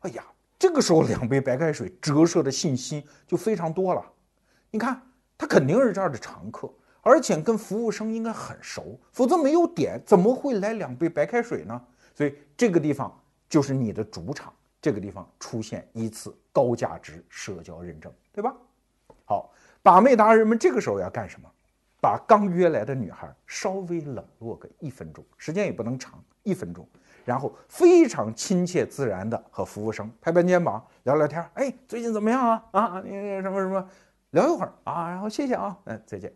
[0.00, 0.24] 哎呀，
[0.58, 4.04] 这个时候两杯白开水折射的信息就非常多了。
[4.70, 5.00] 你看，
[5.38, 11.80] 他肯定是这儿的常客，而且跟服务生应该很熟，否则没有点怎么会来两杯白开水呢？
[12.14, 14.52] 所以这个地方就是你的主场。
[14.82, 18.54] 这个地方出现一次高价值社交认证，对吧？
[19.24, 19.50] 好，
[19.84, 21.48] 把妹达人们这个时候要干什么？
[22.00, 26.88] 把刚约来的女孩稍微冷落个一分钟，时间也不能长，一分钟，
[27.22, 31.46] 然后非常亲切自然的和服务生拍拍肩膀，聊聊天。
[31.52, 32.64] 哎，最近怎么样啊？
[32.72, 33.10] 啊，你
[33.42, 33.86] 什么什么，
[34.30, 36.32] 聊一会儿啊，然后谢谢啊，嗯，再见。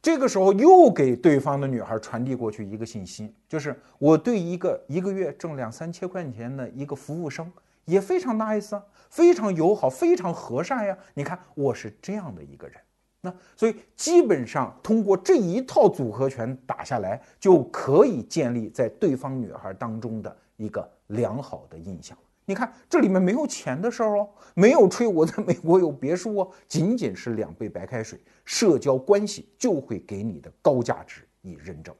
[0.00, 7.48] 这个时候又给对方的女孩传递过去一个信息，就是我对一个一个月挣两三千块钱的一个服务生
[7.84, 10.96] 也非常 nice，啊非常友好，非常和善呀。
[11.14, 12.76] 你看我是这样的一个人，
[13.20, 22.16] 那所以基本上通过这一套组合拳打下来，就可以建立在对方女孩当中的一个良好的印象。
[22.44, 31.94] 你看，这里面没有钱的事儿哦，没有吹我在美国有别墅哦，仅仅是两杯白开水，社交关系就会给你的高价值以认证。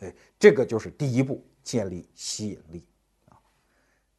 [0.00, 2.84] 哎，这个就是第一步，建立吸引力。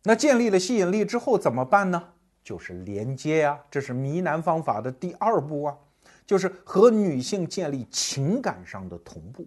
[0.03, 2.03] 那建立了吸引力之后怎么办呢？
[2.43, 5.77] 就是连接呀，这是迷男方法的第二步啊，
[6.25, 9.45] 就是和女性建立情感上的同步。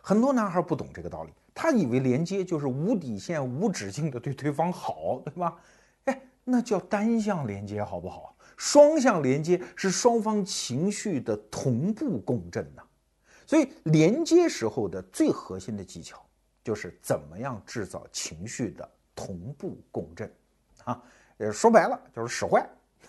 [0.00, 1.30] 很多男孩不懂这个道理。
[1.54, 5.54] 他以为连接就是无底线、无止境的对对方好，对吧？
[6.06, 8.34] 哎，那叫单向连接，好不好？
[8.56, 12.82] 双向连接是双方情绪的同步共振呐。
[13.46, 16.24] 所以连接时候的最核心的技巧
[16.64, 20.32] 就是怎么样制造情绪的同步共振
[20.84, 21.02] 啊。
[21.38, 22.68] 呃，说白了就是使坏。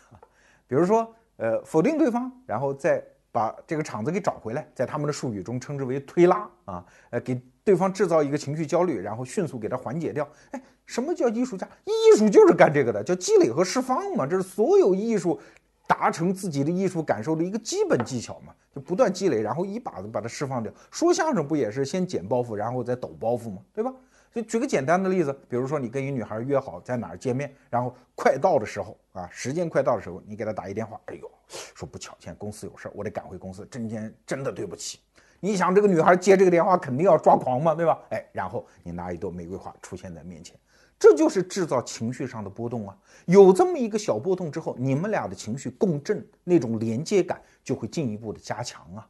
[0.67, 6.85] 比如说，呃，否定对方，然后再把这个场子给找回来，在他们的术语中称之为推拉啊。
[7.09, 7.41] 呃，给。
[7.65, 10.27] 对方制造一个情绪焦虑，然后迅速给他缓解掉。
[10.51, 11.65] 哎，什么叫艺术家？
[11.85, 14.27] 艺术就是干这个的，叫积累和释放嘛。
[14.27, 15.39] 这是所有艺术
[15.87, 20.69] 达成自己的艺术感受的一个基本技巧嘛，就不断积累，然后一把子把它释放掉。
[20.91, 23.61] 说相声不也是先捡包袱，然后再抖包袱嘛？
[23.73, 23.93] 对吧？
[24.33, 31.29] 就举个简单的例子，比如说你跟一女孩约好在哪儿见面，然后快到的时候啊，时间快到的时候，你给她打一电话，哎呦，
[31.75, 34.99] 说不巧，现在公司有事儿，我得赶回公司，今天真的对不起。
[35.39, 37.99] 你想这个女孩接这个电话肯定要抓狂嘛，对吧？
[38.09, 40.57] 哎，然后你拿一朵玫瑰花出现在面前，
[40.97, 42.97] 这就是制造情绪上的波动啊。
[43.25, 49.07] 有这么一个小波动之后，你们俩的情绪共振，那种连接感就会进一步的加强啊。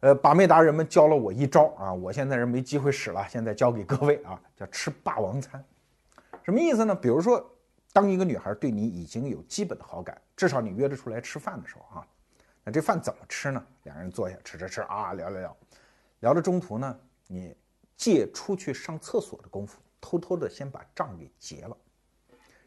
[0.00, 5.64] 呃，把妹达人们教了我一招啊，我现在是没机会使了，现在教给各位啊，叫吃霸王餐。
[6.42, 6.94] 什么意思呢？
[6.94, 7.44] 比如说，
[7.92, 12.06] 当一个女孩对你已经有基本的好感，至少你约着出来吃饭的时候啊。
[12.62, 13.66] 那这饭怎么吃呢？
[13.84, 15.56] 两人坐下吃吃吃啊，聊聊聊，
[16.20, 17.56] 聊到中途呢，你
[17.96, 21.76] 借出去上厕所的功夫，偷偷的先把账给结了，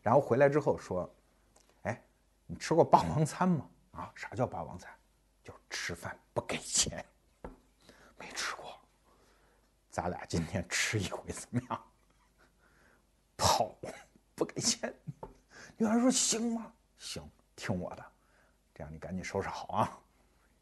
[0.02, 1.10] 然后回来之后说
[1.84, 2.02] ：“哎，
[2.48, 3.70] 你吃过霸王餐吗？
[3.92, 4.92] 啊，啥叫霸王餐？
[5.44, 7.06] 就吃饭不给钱。
[10.02, 11.80] 咱俩今天吃一回怎么样？
[13.36, 13.76] 跑，
[14.34, 14.94] 不给钱。
[15.76, 16.72] 女孩说行吗？
[16.98, 17.22] 行，
[17.56, 18.06] 听我的。”
[18.74, 20.00] 这样你赶紧收拾好啊，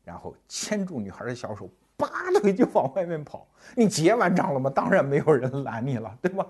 [0.03, 2.07] 然后牵住女孩的小手，拔
[2.41, 3.47] 腿就往外面跑。
[3.75, 4.71] 你结完账了吗？
[4.71, 6.43] 当然没有人拦你了，对吧？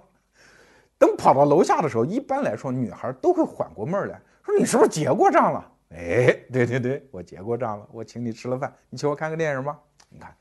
[0.97, 5.71] 等跑到楼下的时候，一般来说女孩都会缓过闷儿来，说你是不是结过账了？
[5.89, 9.77] 哎，对对对，我结过账了，我请你吃了饭，你请我看个电影吗？
[10.07, 10.33] 你看，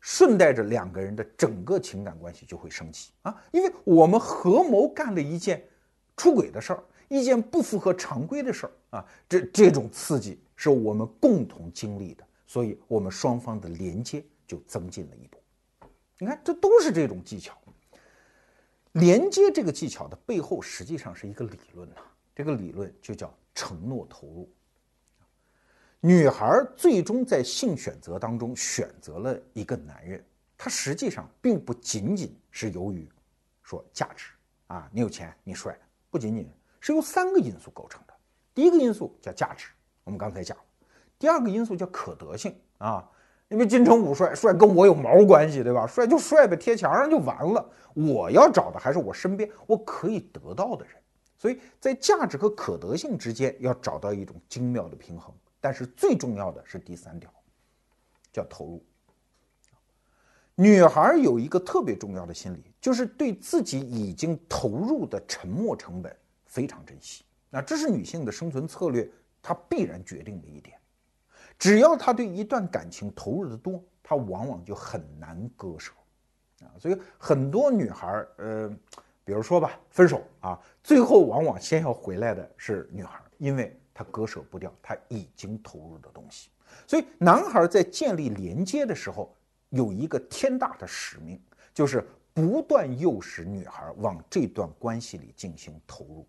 [0.00, 5.62] 顺带着两个人的整个情感关系就会升级啊，因为我们合谋干了一件
[6.16, 10.40] 出轨的事儿，一件不符合常规的事儿啊，这这种刺激。
[10.62, 15.38] 是我们共同经历的，所以我们双方的连接就增进了一步。
[16.18, 17.56] 你看，这都是这种技巧。
[18.92, 21.96] 连接这个技巧的背后，实际上是一个理论呐，
[22.36, 24.52] 这个理论就叫承诺投入。
[26.02, 30.24] 女孩最终在性选择当中选择了一个男人，
[30.56, 33.06] 她实际上并不仅仅是由于
[33.62, 34.32] 说价值
[34.68, 38.14] 啊，你有钱，你帅，不仅仅是由三个因素构成的。
[38.54, 39.68] 第一个因素叫价值，
[40.02, 40.64] 我们刚才讲了；
[41.18, 43.06] 第二个因素叫可得性啊，
[43.48, 45.86] 因为金城武帅，帅跟我有毛关系，对吧？
[45.86, 47.70] 帅就帅呗，贴墙上就完了。
[47.92, 50.94] 我要找的还是我身边我可以得到的人，
[51.36, 55.30] 所以在价值和可得性之间要找到一种精妙的平衡。
[55.60, 57.30] 但是最重要的是第三条，
[58.32, 58.84] 叫投入。
[60.54, 67.24] 女孩有一个特别重要的心理，就是对自己已经投入的沉没成本非常珍惜。
[67.48, 70.78] 那这是女性的生存策略，它必然决定的一点。
[71.58, 75.92] 只要她对一段感情投入的多，她往往就很难割舍
[76.60, 76.68] 啊。
[76.78, 78.68] 所以很多女孩，呃，
[79.24, 83.79] 比如说吧，分手啊，最后往往先要回来的是女孩，因为。
[84.00, 86.48] 他割舍不掉他已经投入的东西，
[86.86, 89.36] 所以男孩在建立连接的时候
[89.68, 91.38] 有一个天大的使命，
[91.74, 96.26] 就是不断诱使女孩往这段关系里进行投入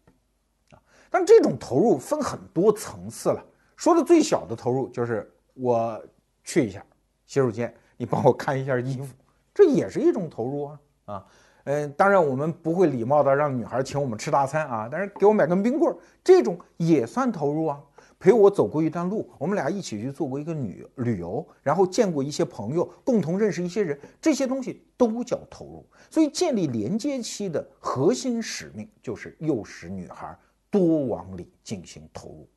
[0.72, 0.84] 啊。
[1.10, 3.42] 但这种投入分很多层次了，
[3.78, 6.06] 说的最小的投入就是我
[6.44, 6.86] 去一下
[7.26, 9.16] 洗手间，你帮我看一下衣服，
[9.54, 11.26] 这也是一种投入啊啊。
[11.66, 17.82] 嗯，当然我们不会礼貌的让女孩请我们吃大餐啊，但是给我买根冰棍儿，这种也算投入啊。
[18.20, 25.84] 陪我走过一段路，我们俩一起去做过一个旅旅游，然后见过一些朋友，共同认识一些人，这些东西都叫投入。
[26.12, 30.38] 所以建立连接期的核心使命就是诱使女孩
[30.70, 32.48] 多往里进行投入。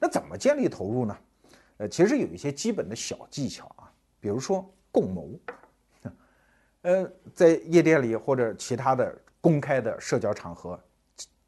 [0.00, 1.16] 那怎么建立投入呢？
[1.76, 5.30] 呃，其实有一些基本的小技巧啊，比如说共谋。
[6.84, 10.78] 呃，在夜店里或者其他的公开的社交场合，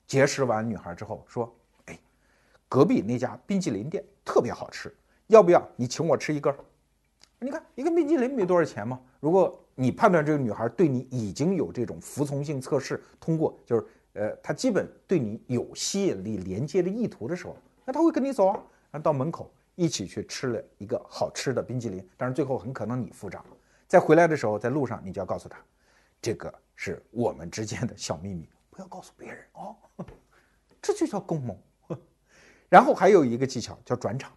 [0.07, 1.99] 结识完女孩之后，说：“哎，
[2.70, 4.90] 隔壁那家冰淇淋店特别好吃，
[5.27, 6.55] 要不要你请我吃一根？
[7.38, 8.99] 你看一个冰淇淋没多少钱嘛。
[9.20, 18.55] 如果你判断这个女孩对你已经有这种服从性测试通过，就是呃，她基本对你有吸引力、连接的意图的时候，那她会跟你走啊，
[18.90, 23.44] 然后到门口一起去吃了一个好吃的冰淇淋，但是最后很可能你付账。”
[23.87, 25.59] 在回来的时候，在路上你就要告诉他，
[26.20, 29.77] 这个是我们之间的小秘密，不要告诉别人哦。
[30.83, 31.59] 这就叫共谋。
[32.68, 34.33] 然后还有一个技巧叫转场，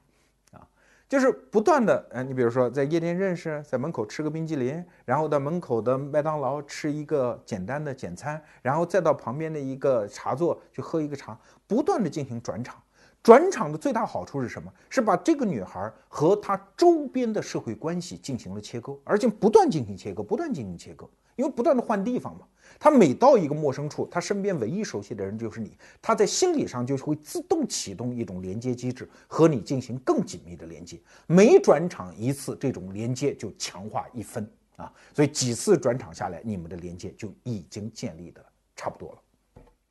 [0.52, 0.62] 啊，
[1.08, 12.82] 就是不断的，呃，你比如说在夜店认识，在门口吃个冰激凌，然后到门口的麦当劳吃一个简单的简餐，然后再到旁边的一个茶座去喝一个茶，不断的进行转场。
[13.22, 14.72] 转场的最大好处是什么？
[14.90, 22.46] 是把这个女孩和她周边的社会关系进行了切割，而且不断进行切割，不断进行切割，因为不断的换地方嘛。
[22.80, 31.00] 她每到一个陌生处，她身边唯一熟悉的人就是你，她在心理上就会自动启动一种连接机制，和你进行更紧密的连接。
[31.28, 34.92] 每转场一次，这种连接就强化一分啊。
[35.14, 38.44] 所以几次转场下来，你们的连接就已经建立的
[38.76, 39.18] 差不多了。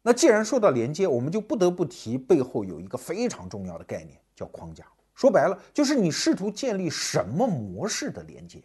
[0.08, 4.86] 那既然说到连接，我们就不得不提背后有一个非常重要的概念，叫框架。
[5.14, 8.62] 说白了，就是你试图建立什么模式的连接。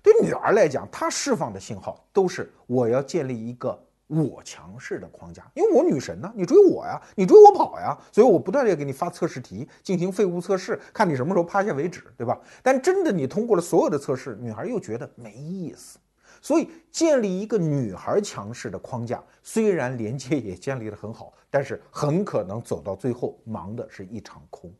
[0.00, 12.38] 对女儿来讲，她释放的信号都是我要建立一个我强势的框架，因为我女神呢，你追我呀，你追我跑呀，所以我不断的给你发测试题，进行废物测试，看你什么时候趴下为止，对吧？
[12.62, 15.98] 但真的你通过了所有的测试，女孩又觉得没意思。
[16.40, 24.72] 所以，建立一个女孩强势的框架，虽然连接也建立的很好，但是很可能走到最后忙的是一场空。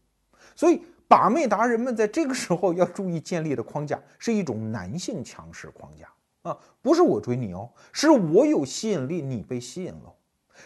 [0.57, 6.09] 所以，把妹达人们在这个时候要注意建立的框架是一种男性强势框架
[6.43, 10.15] 啊，不是我追你哦，是我有吸引力，你被吸引了，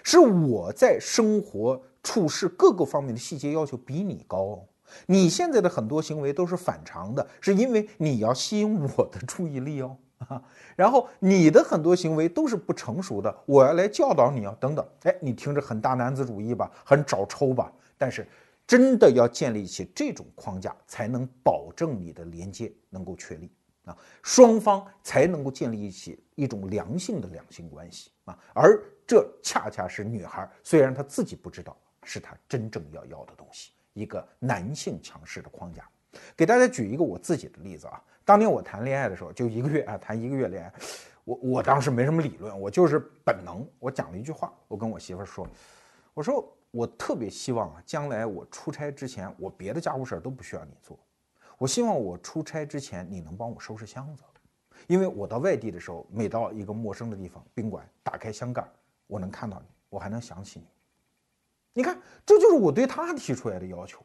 [0.02, 4.64] 是我在生活处事各个方面的细节要求比你高哦。
[5.07, 9.96] 你现在的很多行为都是反常的，是因为你要吸引我的注意力哦。
[10.76, 14.87] 然后你的很多行为都是不成熟的，我要来教导你啊，等等。
[15.02, 17.72] 哎，你听着很大男子主义吧，很找抽吧？
[17.96, 18.26] 但是
[18.66, 23.50] 真的要建立起这种框架，才能保证你的连接能够确立
[23.85, 28.38] 啊，双方才能够建立起一种良性的两性关系啊。
[28.54, 35.87] 而这恰恰是女孩，虽然她自己不知道，是她真正要要的东西，一个男性强势的框架。
[36.37, 38.02] 给大家举一个我自己的例子啊。
[38.25, 40.73] 当年我谈恋爱的时候，就一个月啊，谈一个月恋爱，
[41.25, 43.67] 我我当时没什么理论，我就是本能。
[43.79, 45.46] 我讲了一句话，我跟我媳妇说，
[46.15, 50.98] 我说我特别希望啊，将来我出差之前，我别的家务事儿都不需要你做，
[51.58, 54.23] 我希望我出差之前你能帮我收拾箱子，
[54.87, 58.67] 因为我到外地的时候，每到一个陌生的地方，宾馆打开箱盖，
[59.06, 60.67] 我能看到你，我还能想起你。
[61.75, 64.00] 你看，这就是我对他提出来的要求。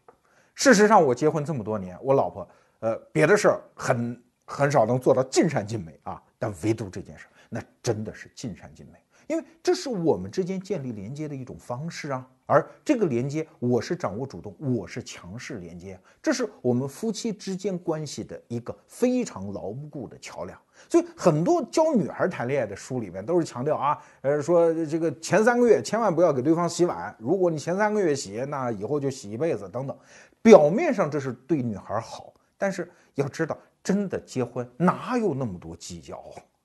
[0.60, 2.46] 事实上，我结婚这么多年，我老婆
[2.82, 9.00] 呃别的事儿很很少能做到尽善尽美啊，但唯独这件事，那真的是尽善尽美。
[9.28, 20.60] 因为这是我们之间建立连接的一种方式啊，而这个连接，我是掌握主动，我是强势连接，这是我们夫妻之间关系的一个非常牢固的桥梁。
[20.90, 29.96] 所以，很多教女孩谈恋爱的书里面都是强调啊，呃，说这个前三个月千万不要给对方洗碗，如果你前三个月洗，那以后就洗一辈子等等。
[30.42, 36.18] 表面上这是对女孩好，但是要知道，真的结婚哪有那么多计较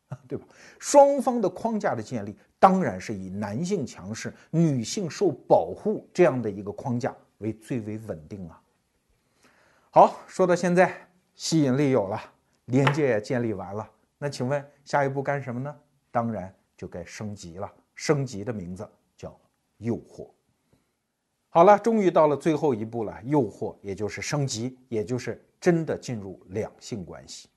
[0.09, 0.47] 啊，对吧？
[0.79, 2.37] 双方的框架的建立。
[2.59, 8.59] 当然是以男性强势、女性受保护这样的一个框架为最为稳定啊。
[9.91, 12.18] 好，说到现在，吸引力有了，
[12.64, 15.77] 连接也建立完了，那请问下一步干什么呢？
[16.11, 17.70] 当然就该升级了。
[17.95, 19.39] 升级的名字叫
[19.77, 20.31] 诱惑。
[21.55, 27.48] 好了，终于到了最后一步了，诱惑，也就是升级，也就是真的进入两性关系。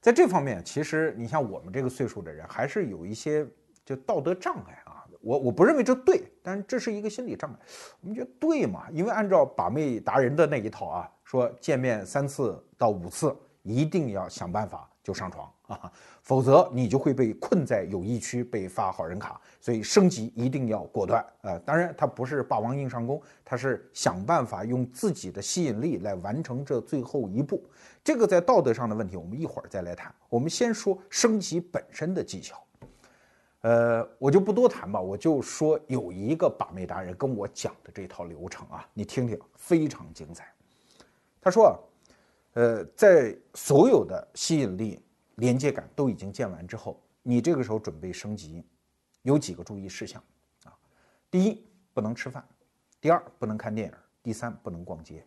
[0.00, 3.46] 在这方面，其实你像我们这个岁数的人，还是有一些。
[3.84, 7.58] 就道德障碍啊，我我不认为这对，但是这是一个心理障碍。
[8.00, 8.86] 我们觉得对嘛？
[8.90, 15.92] 因为按照把妹达人的那一套啊，说见面三次到五次，一定要想办法就上床啊，
[16.22, 19.38] 否则你就会被困在友谊区，被发好人卡。
[19.60, 21.58] 所以升级一定要果断啊！
[21.64, 27.62] 当然，他不是霸王硬上弓，他是想办法用自己的吸引力来完成这最后一步。
[28.02, 30.14] 这个在道德上的问题，我们一会儿再来谈。
[30.28, 32.62] 我们先说升级本身的技巧。
[33.62, 40.46] 呃，我就不多谈吧，我就说有一个把妹达人跟我讲的这套流程啊，你听听，非常精彩。
[41.40, 41.72] 他说啊，
[42.54, 45.00] 呃，在所有的吸引力、
[45.36, 48.64] 连接感都已经建完之后，你这个时候准备升级，
[49.22, 50.22] 有几个注意事项
[50.64, 50.72] 啊。
[51.30, 52.42] 第一，不能吃饭；
[53.00, 55.24] 第二，不能看电影；第三，不能逛街。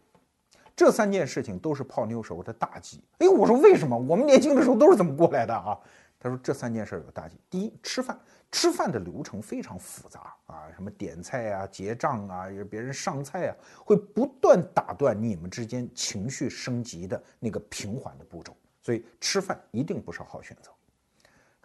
[0.73, 3.03] 这三件事情都是泡妞时候的大忌。
[3.17, 3.97] 哎，我说为什么？
[3.97, 5.77] 我们年轻的时候都是怎么过来的啊？
[6.19, 7.37] 他说这三件事有大忌。
[7.49, 8.19] 第一，吃饭，
[8.51, 13.55] 吃饭的流程非常复杂啊，什么点菜啊、结账啊，别人上菜啊，
[13.85, 20.71] 会不断打断你们之间情绪升级的那个平缓的步骤，所以吃饭一定不是好选择。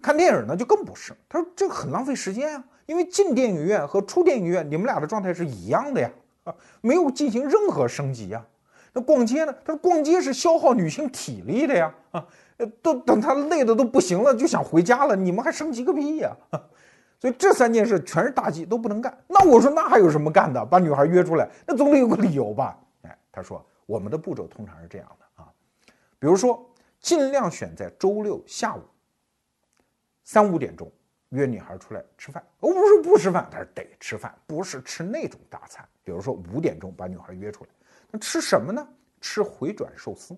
[0.03, 6.11] 看电影呢就更不是，他说这很浪费时间啊，因为进电影院和出电影院你们俩的状态是一样的呀，
[6.45, 8.45] 啊，没有进行任何升级呀。
[8.93, 9.53] 那逛街呢？
[9.65, 12.27] 他说逛街是消耗女性体力的呀，啊。
[12.67, 15.15] 都等他累的都不行了，就想回家了。
[15.17, 16.37] 你们还升级个屁呀！
[17.21, 19.17] 所以这三件事全是大忌，都不能干。
[19.29, 20.65] 那我说那还有什么干的？
[20.67, 22.77] 把女孩约出来，那总得有个理由吧？
[23.03, 25.49] 哎，他说我们的步骤通常是这样的啊，
[26.19, 26.69] 比如说
[27.01, 28.83] 尽量选在周六下午
[30.25, 30.91] 三五点钟
[31.29, 32.45] 约女孩出来吃饭。
[32.59, 35.89] 我不是不吃饭，他说得吃饭，不是吃那种大餐。
[36.03, 37.71] 比如说五点钟把女孩约出来，
[38.11, 38.85] 那吃什么呢？
[39.21, 40.37] 吃回转寿司。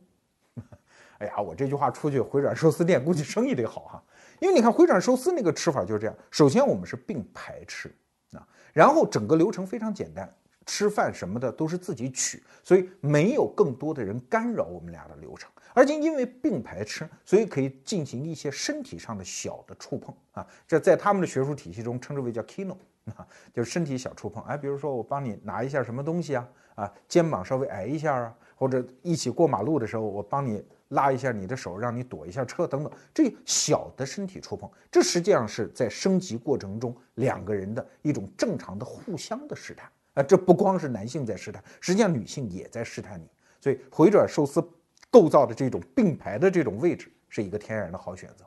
[1.24, 4.02] 哎呀，我这句话出去，回转寿司店估计生意得好哈。
[4.40, 7.88] 因为你看回转寿司那个吃法就是这样：首先我们是并排吃
[8.32, 10.30] 啊，然后整个流程非常简单，
[10.66, 15.50] 吃饭什么的都是自己取，所以没有更多的人干扰我们俩的流程。
[15.72, 22.76] 而且因为并排吃，所以可以进行一些身体上的小的触碰啊，这在他们的学术体系中称之为叫 kino
[23.16, 24.42] 啊，就是身体小触碰。
[24.44, 30.62] 哎，比如说我帮你拿一下什么东西啊，啊，肩膀稍微挨一下啊，或者一起过马路的时候，我帮你。
[30.89, 40.22] 拉一下你的手，让你躲一下车，等等，这小的身体触碰，这实际上是在升级过程中两个人的一种正常的互相的试探啊！
[40.22, 43.26] 这不光是男性在试探，实际上女性也在试探你。
[43.61, 44.62] 所以回转寿司
[45.11, 48.45] 构造的这种并排的这种位置是一个天然的好选择，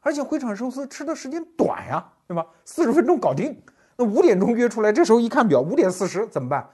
[0.00, 2.44] 而且回转寿司吃的时间短呀，对吧？
[2.64, 3.56] 四十分钟搞定。
[3.96, 6.68] 那五点钟约出来，这时候一看表，五点四十怎么办？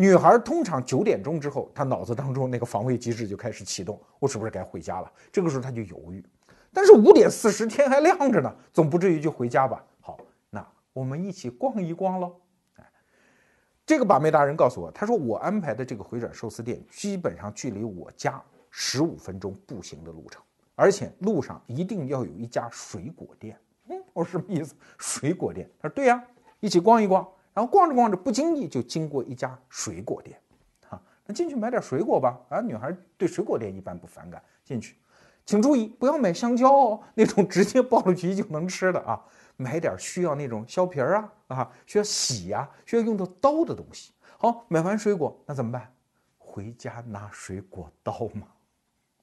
[0.00, 5.12] 女孩通常九点钟之后，她脑子当中那个防卫机制就开始启动，我是不是该回家了？
[5.32, 6.24] 这个时候她就犹豫。
[6.72, 9.84] 但是五点四十天还亮着呢，总不至于就回家吧？
[10.00, 10.16] 好，
[10.50, 12.40] 那我们一起逛一逛喽。
[12.76, 12.84] 哎，
[13.84, 18.40] 这个把妹大人告诉我，他说我安排的这个回转寿司店基本上距离我家
[18.70, 20.40] 十五分钟步行的路程，
[20.76, 23.58] 而且路上一定要有一家水果店。
[23.88, 24.76] 嗯，我说什么意思？
[24.96, 25.68] 水果店？
[25.80, 26.22] 他说对呀，
[26.60, 27.26] 一起逛一逛。
[27.58, 30.40] 然后逛着逛着，不经意就经过一家水果店，
[30.88, 32.38] 哈，那进去买点水果吧。
[32.50, 34.40] 啊，女孩对水果店一般不反感。
[34.64, 34.94] 进去，
[35.44, 39.20] 请注意不要买香蕉哦，那种直接剥了皮就能吃的啊。
[39.56, 44.12] 买点需要那种削皮儿啊，啊，需要洗呀，需要用到刀的东西。
[44.38, 45.92] 好，买完水果那怎么办？
[46.36, 48.46] 回家拿水果刀嘛，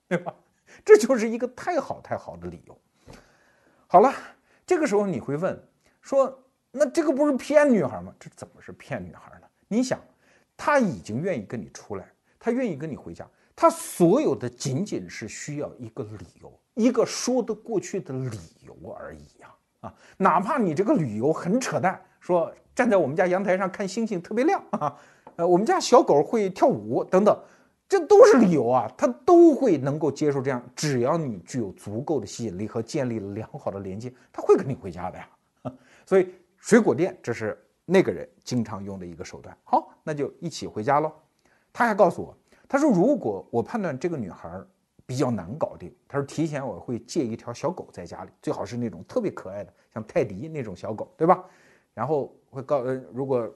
[0.09, 0.35] 对吧？
[0.83, 2.77] 这就是一个太好太好的理由。
[3.87, 4.13] 好了，
[4.65, 5.57] 这个时候你会问
[6.01, 6.37] 说。
[6.77, 8.13] 那这个不是骗女孩吗？
[8.19, 9.47] 这怎么是骗女孩呢？
[9.67, 9.97] 你想，
[10.57, 12.05] 他已经愿意跟你出来，
[12.37, 19.55] 他愿意跟你回家，他所有的仅仅是需要一个理由，一个说得过去的理由而已呀！
[19.79, 24.97] 啊，哪怕你这个理由很扯淡，说站在我们家阳台上看星星特别亮啊，
[25.37, 27.37] 呃，我们家小狗会跳舞等等。
[27.87, 35.29] 这都是理由啊，他都会能够接受这样，只要你具有足够的吸引力和建立了良好的连接，他会跟你回家的呀。
[36.03, 36.33] 所以
[36.65, 37.55] 水果店这是
[37.85, 39.55] 那个人经常用的一个手段。
[39.63, 41.13] 好，那就一起回家喽。
[41.71, 42.35] 他还告诉我，
[42.67, 44.59] 他说如果我判断这个女孩
[45.05, 51.45] 比较难搞定，他说提前我会借一条小狗在家里，最好是那种特别可爱的，像泰迪那种小狗，对吧？
[51.93, 53.47] 然后会告呃，如果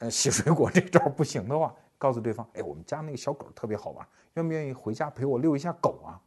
[0.00, 1.74] 呃洗水果这招不行的话。
[1.96, 6.20] 告诉对方，哎，我们家那个小狗特别好玩，愿不愿意回家陪我遛一下狗啊？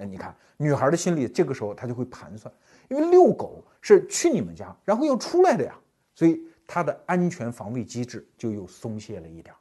[0.00, 2.52] 哎，你看女孩的心里，这个时候她就会盘算，
[2.88, 5.74] 因为遛狗是去你们家，然后要出来的呀，
[6.14, 9.54] 所以她的安全防卫机制就又松懈了一点。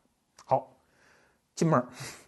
[0.45, 0.75] 好，
[1.53, 1.85] 进门，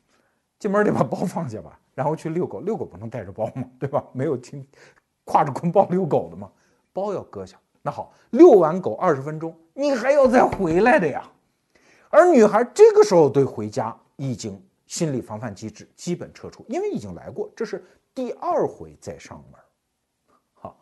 [0.59, 4.03] 进门得把包放下吧，然后去遛狗，遛狗不能带着包嘛，对吧？
[4.13, 4.65] 没有听
[5.25, 6.51] 挎着捆包遛狗的嘛，
[6.91, 7.57] 包要搁下。
[7.81, 11.23] 那好，遛完狗二十分钟，你还要再回来的呀。
[12.09, 17.83] 而女孩这个时候对回家已经心理防范机制基本撤出，因为已经来过，这是
[18.13, 19.59] 第二回再上门。
[20.53, 20.79] 好，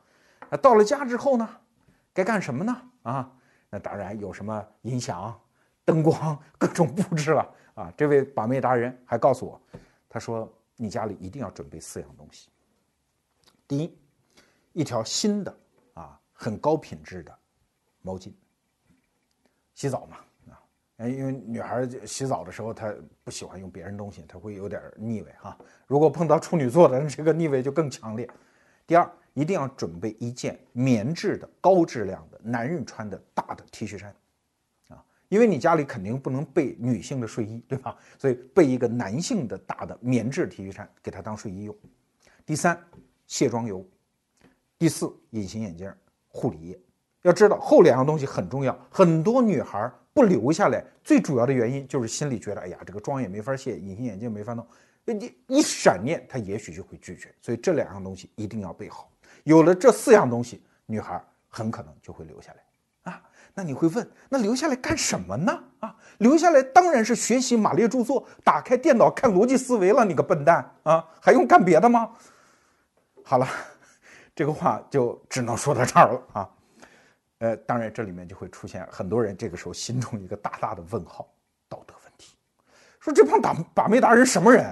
[0.49, 1.47] 那到了家之后呢，
[2.13, 2.91] 该干什么呢？
[3.03, 3.31] 啊，
[3.69, 5.39] 那当然有什么音响、
[5.85, 7.93] 灯光各种布置了啊。
[7.95, 9.61] 这位把妹达人还告诉我，
[10.07, 12.49] 他说你家里一定要准备四样东西。
[13.67, 13.97] 第一，
[14.73, 15.59] 一条新的
[15.93, 17.39] 啊很高品质的
[18.01, 18.33] 毛巾，
[19.75, 20.17] 洗澡嘛。
[20.99, 22.93] 哎，因为女孩洗澡的时候，她
[23.23, 25.57] 不喜欢用别人东西，她会有点腻味哈。
[25.87, 28.29] 如果碰到处女座的，这个腻味就更强烈。
[28.85, 34.13] 第二，一定要准备一件棉质的高质量的男人穿的大的 T 恤衫，
[34.89, 37.95] 啊，因为你家里肯定不能备女性的睡衣，对吧？
[38.17, 41.73] 所以备一个男性的大的棉质 T 恤衫，给她当睡衣用。
[42.45, 42.77] 第三，
[43.25, 43.87] 卸妆油。
[44.77, 45.89] 第四，隐形眼镜、
[46.27, 46.77] 护理液。
[47.21, 49.89] 要知道后两样东西很重要，很多女孩。
[50.19, 54.67] 不留下来，最主要的原因就是心里觉得，哎呀，这个妆也没法卸，隐形眼镜没法弄，
[55.05, 57.33] 你一闪念，他也许就会拒绝。
[57.39, 59.09] 所以这两样东西一定要备好。
[59.45, 63.21] 有了这四样东西，女孩很可能就会留下来啊。
[63.53, 65.63] 那你会问，那留下来干什么呢？
[65.79, 70.03] 啊，留下来当然是学习马列著作，打开电脑看逻辑思维了。
[70.03, 72.11] 你个笨蛋啊，还用干别的吗？
[73.23, 73.47] 好了，
[74.35, 76.49] 这个话就只能说到这儿了啊。
[77.39, 81.27] 呃，当然，这里面就会出现很多人这个时候心中一个大大的问号：
[81.67, 82.35] 道德问题。
[82.99, 84.65] 说这帮打把妹达人什么人？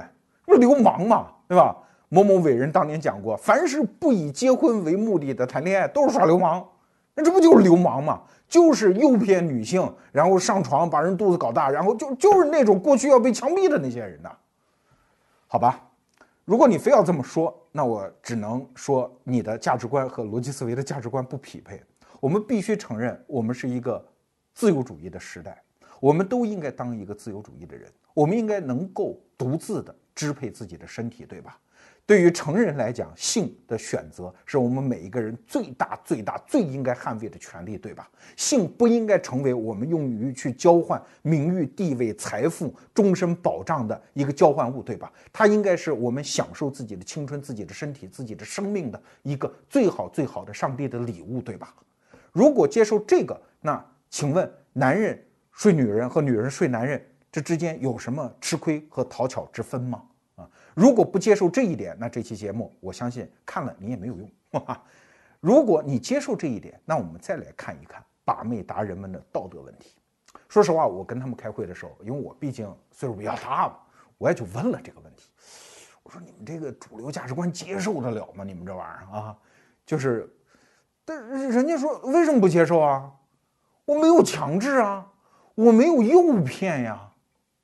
[0.45, 1.75] 不是流氓嘛，对吧？
[2.09, 6.65] 某某伟人当年讲过，凡是不以结婚为目的的谈恋爱，都是耍流氓。
[7.15, 8.21] 那这不就是流氓吗？
[8.47, 14.31] 就是诱骗女性，然后上床把人肚子搞大，然后就就是那种过去要被枪毙的那些人呐。
[15.47, 15.81] 好吧，
[16.45, 21.81] 如果你非要这么说，那我只能说你的价值观和逻辑思维的价值观不匹配。
[22.19, 24.03] 我们必须承认，我们是一个
[24.53, 25.61] 自由主义的时代，
[25.99, 31.59] 我们都应该当一个自由主义的人，我们应该能够独自的支配自己的身体，对吧？
[32.07, 38.09] 对于成人来讲，性的选择是我们每一个人最大、最大、最应该捍卫的权利，对吧？
[38.37, 45.11] 性不应该成为我们用于去交换名誉、地位、财富、终身保障的一个交换物，对吧？
[45.33, 51.75] 它应该是我们享受自己的青春、自己的身体、自己的生命的一个最好、最好的上帝的礼物，对吧？
[52.37, 55.19] 如果接受这个，那请问男人
[55.53, 60.03] 睡女人和女人睡男人这之间有什么吃亏和讨巧之分吗？
[60.35, 64.31] 啊，如果不接受这一点，那这期节目我相信看了你也没有用。
[64.51, 64.83] 哈 哈
[65.39, 69.95] 如果你接受这一点，那我们再来看一看把妹达人们的道德问题。
[70.47, 73.79] 说实话，我跟他们开会的时候，因为我毕竟岁数比较大嘛，
[74.19, 75.31] 我也就问了这个问题。
[76.03, 78.43] 我说你们这个主流价值观接受得了吗？
[78.43, 79.35] 你们这玩意儿啊，
[79.87, 80.31] 就是。
[81.07, 83.09] 但人家说为什么不接受啊？
[83.85, 85.07] 我没有强制啊，
[85.55, 87.11] 我没有诱骗呀，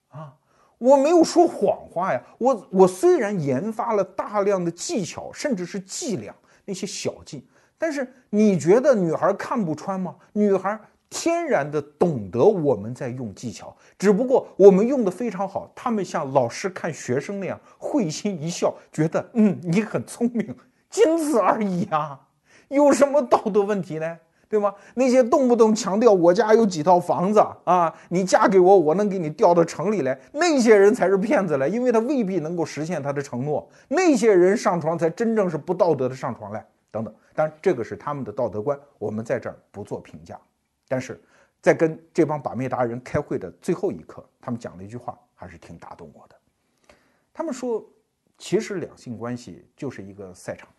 [0.07, 0.35] 啊，
[0.77, 2.23] 我没有说谎话呀。
[2.37, 6.33] 我我虽然研发了大量的技巧，甚至是伎俩
[6.63, 7.45] 那些小技，
[7.77, 10.15] 但是你觉得女孩看不穿吗？
[10.31, 10.79] 女孩
[11.09, 20.55] 天然的懂得我们在用技巧，只不过我们用的非常好，他们像老师看学生那样会心一笑，觉得嗯你很聪明，
[20.89, 22.29] 仅此而已啊。
[22.74, 24.17] 有什么道德问题呢？
[24.49, 24.71] 对吗？
[24.93, 33.67] 那些动不动强调我家有几套房子啊，你嫁给我，我能给你调到城里来，那些人才是骗子嘞，因为他未必能够实现他的承诺。
[33.88, 37.11] 那些人上床才真正是不道德的上床来，等等。
[37.34, 40.39] 当然，这个是他们的道德观，我们在这儿不做评价。
[40.88, 41.19] 但是，
[41.59, 46.36] 在跟这帮把妹达人开会的最后一刻，他们讲了一句话，还是挺打动我的。
[47.34, 47.84] 他们说，
[48.38, 50.69] 其实两性关系就是一个赛场，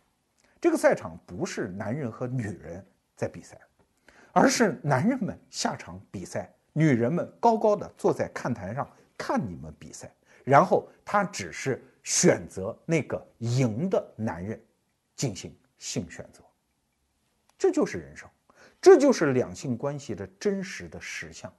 [0.64, 2.82] 这个赛场不是男人和女人
[3.14, 3.60] 在比赛，
[4.32, 10.10] 而是男人们下场比赛，女人们高高的坐在看台上看你们比赛，
[10.42, 14.58] 然后他只是选择那个赢的男人
[15.14, 16.40] 进行性选择。
[17.58, 18.26] 这就是人生，
[18.80, 21.52] 这就是两性关系的真实的实相。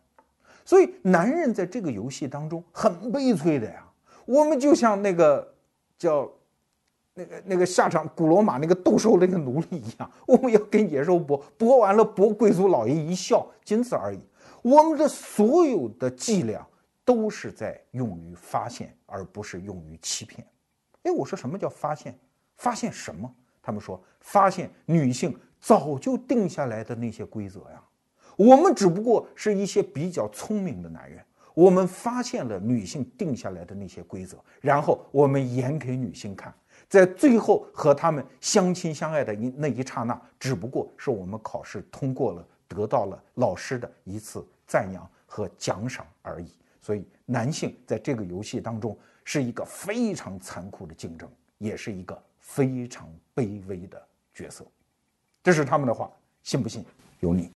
[0.65, 3.87] 所以，男人在这个游戏当中很悲催的呀。
[4.25, 5.53] 我们就像那个
[5.95, 6.27] 叫
[7.15, 14.19] 那个那个下场古罗马那个斗兽那个奴隶一样，我们要跟野兽搏，搏完了搏贵族老爷一笑，仅此而已。
[14.61, 16.65] 我们的所有的伎俩
[17.03, 20.45] 都是在用于发现，而不是用于欺骗。
[21.03, 22.13] 哎，我说什么叫发现？
[22.55, 23.33] 发现什么？
[23.61, 25.35] 他们说发现女性。
[25.57, 27.81] 早就定下来的那些规则呀，
[28.35, 31.19] 我们只不过是一些比较聪明的男人，
[31.55, 36.53] 我们发现了女性定下来的那些规则，然后我们演给女性看，
[36.87, 46.47] 在最后和他们相亲相爱的一那一刹那，只不过是我们考试通过了，得到了老师的一次赞扬和奖赏而已。
[46.81, 51.27] 所以，男性在这个游戏当中是一个非常残酷的竞争，
[51.57, 54.01] 也是一个非常卑微的
[54.33, 54.63] 角色。
[55.43, 56.11] 这是他们的话，
[56.43, 56.85] 信不信
[57.19, 57.51] 由你。